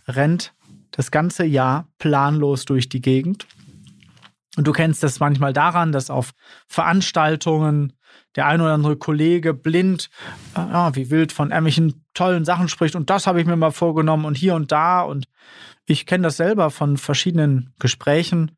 rennt 0.07 0.53
das 0.91 1.11
ganze 1.11 1.45
Jahr 1.45 1.87
planlos 1.99 2.65
durch 2.65 2.89
die 2.89 3.01
Gegend. 3.01 3.45
Und 4.55 4.65
du 4.65 4.71
kennst 4.71 5.03
das 5.03 5.19
manchmal 5.19 5.53
daran, 5.53 5.91
dass 5.91 6.09
auf 6.09 6.31
Veranstaltungen 6.67 7.93
der 8.35 8.47
ein 8.47 8.61
oder 8.61 8.73
andere 8.73 8.97
Kollege 8.97 9.53
blind, 9.53 10.09
äh, 10.55 10.59
ja, 10.59 10.95
wie 10.95 11.11
wild 11.11 11.31
von 11.31 11.49
irgendwelchen 11.49 12.05
tollen 12.13 12.45
Sachen 12.45 12.67
spricht 12.67 12.95
und 12.95 13.09
das 13.09 13.27
habe 13.27 13.39
ich 13.39 13.47
mir 13.47 13.55
mal 13.55 13.71
vorgenommen 13.71 14.25
und 14.25 14.35
hier 14.35 14.55
und 14.55 14.71
da. 14.71 15.01
Und 15.01 15.25
ich 15.85 16.05
kenne 16.05 16.23
das 16.23 16.37
selber 16.37 16.71
von 16.71 16.97
verschiedenen 16.97 17.73
Gesprächen 17.79 18.56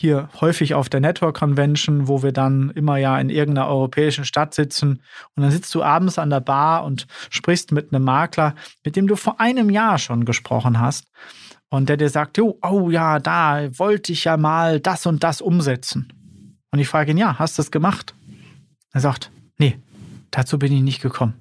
hier 0.00 0.28
häufig 0.40 0.74
auf 0.74 0.88
der 0.88 1.00
Network 1.00 1.36
Convention, 1.36 2.08
wo 2.08 2.22
wir 2.22 2.32
dann 2.32 2.70
immer 2.70 2.96
ja 2.96 3.18
in 3.20 3.30
irgendeiner 3.30 3.68
europäischen 3.68 4.24
Stadt 4.24 4.54
sitzen. 4.54 5.02
Und 5.34 5.42
dann 5.42 5.50
sitzt 5.50 5.74
du 5.74 5.82
abends 5.82 6.18
an 6.18 6.30
der 6.30 6.40
Bar 6.40 6.84
und 6.84 7.06
sprichst 7.30 7.72
mit 7.72 7.92
einem 7.92 8.04
Makler, 8.04 8.54
mit 8.84 8.96
dem 8.96 9.06
du 9.06 9.16
vor 9.16 9.40
einem 9.40 9.70
Jahr 9.70 9.98
schon 9.98 10.24
gesprochen 10.24 10.80
hast. 10.80 11.06
Und 11.70 11.88
der 11.88 11.96
dir 11.96 12.10
sagt, 12.10 12.38
oh, 12.38 12.58
oh 12.62 12.90
ja, 12.90 13.18
da 13.18 13.68
wollte 13.78 14.12
ich 14.12 14.24
ja 14.24 14.36
mal 14.36 14.80
das 14.80 15.06
und 15.06 15.22
das 15.24 15.40
umsetzen. 15.40 16.12
Und 16.70 16.78
ich 16.78 16.88
frage 16.88 17.12
ihn, 17.12 17.18
ja, 17.18 17.38
hast 17.38 17.58
du 17.58 17.62
es 17.62 17.70
gemacht? 17.70 18.14
Er 18.92 19.00
sagt, 19.00 19.30
nee, 19.58 19.78
dazu 20.30 20.58
bin 20.58 20.72
ich 20.72 20.82
nicht 20.82 21.00
gekommen. 21.00 21.34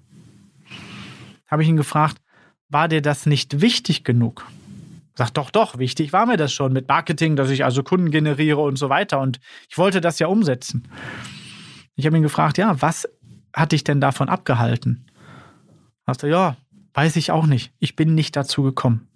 Habe 1.48 1.64
ich 1.64 1.70
ihn 1.70 1.78
gefragt, 1.78 2.18
war 2.70 2.88
dir 2.88 3.02
das 3.02 3.26
nicht 3.26 3.60
wichtig 3.60 4.06
genug? 4.06 4.46
Sagt 5.16 5.38
doch, 5.38 5.52
doch, 5.52 5.78
wichtig 5.78 6.14
war 6.14 6.26
mir 6.26 6.38
das 6.38 6.54
schon 6.54 6.74
mit 6.74 6.88
Marketing, 6.88 7.36
dass 7.36 7.50
ich 7.50 7.66
also 7.66 7.84
Kunden 7.84 8.12
generiere 8.12 8.62
und 8.62 8.78
so 8.78 8.90
weiter. 8.90 9.20
Und 9.20 9.40
ich 9.70 9.78
wollte 9.78 10.02
das 10.02 10.20
ja 10.20 10.28
umsetzen. 10.28 10.88
Ich 11.96 12.06
habe 12.06 12.18
ihn 12.18 12.24
gefragt, 12.24 12.58
ja, 12.58 12.82
was 12.82 13.08
hat 13.54 13.74
dich 13.74 13.84
denn 13.84 14.00
davon 14.00 14.30
abgehalten? 14.30 15.06
Sagt 16.06 16.24
er, 16.24 16.30
ja, 16.30 16.58
weiß 16.94 17.18
ich 17.18 17.32
auch 17.32 17.46
nicht. 17.46 17.74
Ich 17.80 17.96
bin 17.96 18.16
nicht 18.16 18.36
dazu 18.36 18.64
gekommen. 18.64 19.08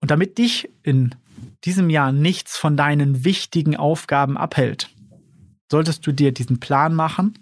Und 0.00 0.10
damit 0.10 0.36
dich 0.36 0.68
in 0.82 1.14
diesem 1.64 1.88
Jahr 1.88 2.12
nichts 2.12 2.58
von 2.58 2.76
deinen 2.76 3.24
wichtigen 3.24 3.76
Aufgaben 3.76 4.36
abhält, 4.36 4.90
solltest 5.70 6.06
du 6.06 6.12
dir 6.12 6.32
diesen 6.32 6.60
Plan 6.60 6.94
machen 6.94 7.38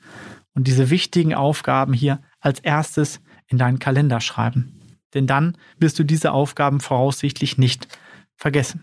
und 0.54 0.68
diese 0.68 0.90
wichtigen 0.90 1.34
Aufgaben 1.34 1.92
hier 1.92 2.22
als 2.40 2.60
erstes 2.60 3.20
in 3.48 3.58
deinen 3.58 3.80
Kalender 3.80 4.20
schreiben. 4.20 4.81
Denn 5.14 5.26
dann 5.26 5.56
wirst 5.78 5.98
du 5.98 6.04
diese 6.04 6.32
Aufgaben 6.32 6.80
voraussichtlich 6.80 7.58
nicht 7.58 7.86
vergessen. 8.36 8.82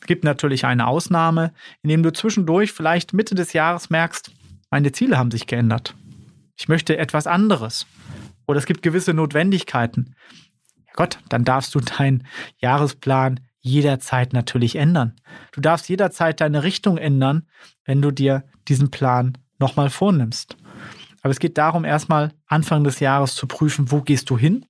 Es 0.00 0.06
gibt 0.06 0.24
natürlich 0.24 0.64
eine 0.64 0.86
Ausnahme, 0.86 1.52
indem 1.82 2.02
du 2.02 2.12
zwischendurch 2.12 2.72
vielleicht 2.72 3.12
Mitte 3.12 3.34
des 3.34 3.52
Jahres 3.52 3.90
merkst, 3.90 4.30
meine 4.70 4.92
Ziele 4.92 5.18
haben 5.18 5.30
sich 5.30 5.46
geändert. 5.46 5.94
Ich 6.56 6.68
möchte 6.68 6.98
etwas 6.98 7.26
anderes. 7.26 7.86
Oder 8.46 8.58
es 8.58 8.66
gibt 8.66 8.82
gewisse 8.82 9.14
Notwendigkeiten. 9.14 10.14
Gott, 10.94 11.18
dann 11.28 11.44
darfst 11.44 11.74
du 11.74 11.80
deinen 11.80 12.26
Jahresplan 12.56 13.40
jederzeit 13.60 14.32
natürlich 14.32 14.76
ändern. 14.76 15.14
Du 15.52 15.60
darfst 15.60 15.88
jederzeit 15.88 16.40
deine 16.40 16.62
Richtung 16.62 16.96
ändern, 16.96 17.46
wenn 17.84 18.02
du 18.02 18.10
dir 18.10 18.44
diesen 18.66 18.90
Plan 18.90 19.36
nochmal 19.58 19.90
vornimmst. 19.90 20.56
Aber 21.22 21.30
es 21.30 21.40
geht 21.40 21.58
darum, 21.58 21.84
erstmal 21.84 22.32
Anfang 22.46 22.84
des 22.84 23.00
Jahres 23.00 23.34
zu 23.34 23.46
prüfen, 23.46 23.90
wo 23.90 24.02
gehst 24.02 24.30
du 24.30 24.38
hin? 24.38 24.66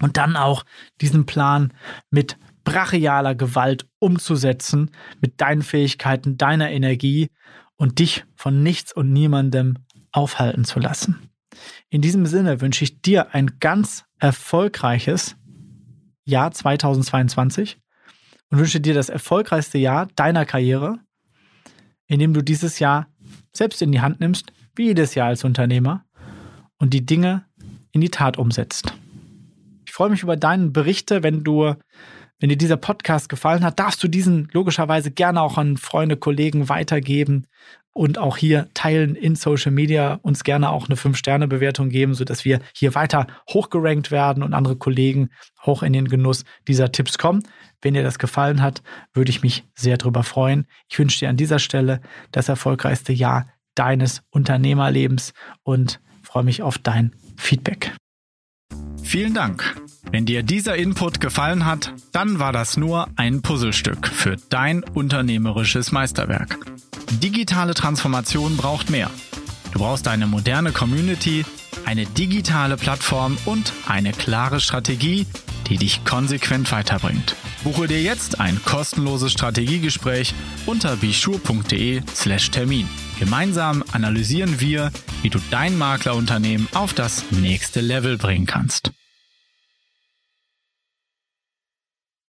Und 0.00 0.16
dann 0.16 0.36
auch 0.36 0.64
diesen 1.00 1.26
Plan 1.26 1.72
mit 2.10 2.36
brachialer 2.64 3.34
Gewalt 3.34 3.86
umzusetzen, 3.98 4.90
mit 5.20 5.40
deinen 5.40 5.62
Fähigkeiten, 5.62 6.36
deiner 6.36 6.70
Energie 6.70 7.30
und 7.76 7.98
dich 7.98 8.24
von 8.34 8.62
nichts 8.62 8.92
und 8.92 9.12
niemandem 9.12 9.78
aufhalten 10.10 10.64
zu 10.64 10.80
lassen. 10.80 11.30
In 11.90 12.02
diesem 12.02 12.26
Sinne 12.26 12.60
wünsche 12.60 12.84
ich 12.84 13.02
dir 13.02 13.34
ein 13.34 13.58
ganz 13.60 14.04
erfolgreiches 14.18 15.36
Jahr 16.24 16.50
2022 16.50 17.78
und 18.50 18.58
wünsche 18.58 18.80
dir 18.80 18.94
das 18.94 19.08
erfolgreichste 19.08 19.78
Jahr 19.78 20.08
deiner 20.16 20.46
Karriere, 20.46 20.98
in 22.06 22.18
dem 22.18 22.34
du 22.34 22.42
dieses 22.42 22.78
Jahr 22.78 23.08
selbst 23.52 23.82
in 23.82 23.92
die 23.92 24.00
Hand 24.00 24.20
nimmst, 24.20 24.52
wie 24.74 24.86
jedes 24.86 25.14
Jahr 25.14 25.28
als 25.28 25.44
Unternehmer, 25.44 26.04
und 26.78 26.92
die 26.92 27.06
Dinge 27.06 27.44
in 27.92 28.00
die 28.00 28.10
Tat 28.10 28.36
umsetzt. 28.36 28.92
Ich 29.94 29.96
freue 29.96 30.10
mich 30.10 30.24
über 30.24 30.36
deine 30.36 30.70
Berichte, 30.70 31.22
wenn 31.22 31.44
du 31.44 31.76
wenn 32.40 32.48
dir 32.48 32.56
dieser 32.56 32.76
Podcast 32.76 33.28
gefallen 33.28 33.62
hat, 33.62 33.78
darfst 33.78 34.02
du 34.02 34.08
diesen 34.08 34.48
logischerweise 34.52 35.12
gerne 35.12 35.40
auch 35.40 35.56
an 35.56 35.76
Freunde, 35.76 36.16
Kollegen 36.16 36.68
weitergeben 36.68 37.46
und 37.92 38.18
auch 38.18 38.36
hier 38.36 38.66
teilen 38.74 39.14
in 39.14 39.36
Social 39.36 39.70
Media, 39.70 40.18
uns 40.22 40.42
gerne 40.42 40.70
auch 40.70 40.88
eine 40.88 40.96
5-Sterne-Bewertung 40.96 41.90
geben, 41.90 42.14
sodass 42.14 42.44
wir 42.44 42.58
hier 42.74 42.96
weiter 42.96 43.28
hochgerankt 43.48 44.10
werden 44.10 44.42
und 44.42 44.52
andere 44.52 44.74
Kollegen 44.74 45.30
hoch 45.64 45.84
in 45.84 45.92
den 45.92 46.08
Genuss 46.08 46.44
dieser 46.66 46.90
Tipps 46.90 47.16
kommen. 47.16 47.44
Wenn 47.80 47.94
dir 47.94 48.02
das 48.02 48.18
gefallen 48.18 48.62
hat, 48.62 48.82
würde 49.12 49.30
ich 49.30 49.42
mich 49.42 49.62
sehr 49.76 49.96
darüber 49.96 50.24
freuen. 50.24 50.66
Ich 50.90 50.98
wünsche 50.98 51.20
dir 51.20 51.28
an 51.28 51.36
dieser 51.36 51.60
Stelle 51.60 52.00
das 52.32 52.48
erfolgreichste 52.48 53.12
Jahr 53.12 53.46
deines 53.76 54.24
Unternehmerlebens 54.30 55.34
und 55.62 56.00
freue 56.24 56.42
mich 56.42 56.62
auf 56.62 56.78
dein 56.78 57.14
Feedback. 57.36 57.92
Vielen 59.04 59.34
Dank. 59.34 59.76
Wenn 60.10 60.26
dir 60.26 60.42
dieser 60.42 60.76
Input 60.76 61.20
gefallen 61.20 61.64
hat, 61.64 61.92
dann 62.12 62.38
war 62.38 62.52
das 62.52 62.76
nur 62.76 63.08
ein 63.16 63.42
Puzzlestück 63.42 64.08
für 64.08 64.36
dein 64.48 64.84
unternehmerisches 64.84 65.92
Meisterwerk. 65.92 66.58
Digitale 67.22 67.74
Transformation 67.74 68.56
braucht 68.56 68.90
mehr. 68.90 69.10
Du 69.72 69.80
brauchst 69.80 70.06
eine 70.06 70.26
moderne 70.26 70.70
Community, 70.72 71.44
eine 71.84 72.06
digitale 72.06 72.76
Plattform 72.76 73.36
und 73.44 73.72
eine 73.88 74.12
klare 74.12 74.60
Strategie, 74.60 75.26
die 75.68 75.78
dich 75.78 76.04
konsequent 76.04 76.70
weiterbringt. 76.70 77.34
Buche 77.64 77.88
dir 77.88 78.02
jetzt 78.02 78.40
ein 78.40 78.60
kostenloses 78.64 79.32
Strategiegespräch 79.32 80.34
unter 80.66 80.96
bischur.de/slash 80.96 82.50
Termin. 82.50 82.88
Gemeinsam 83.18 83.82
analysieren 83.92 84.60
wir, 84.60 84.92
wie 85.22 85.30
du 85.30 85.38
dein 85.50 85.78
Maklerunternehmen 85.78 86.68
auf 86.74 86.92
das 86.92 87.24
nächste 87.30 87.80
Level 87.80 88.18
bringen 88.18 88.46
kannst. 88.46 88.92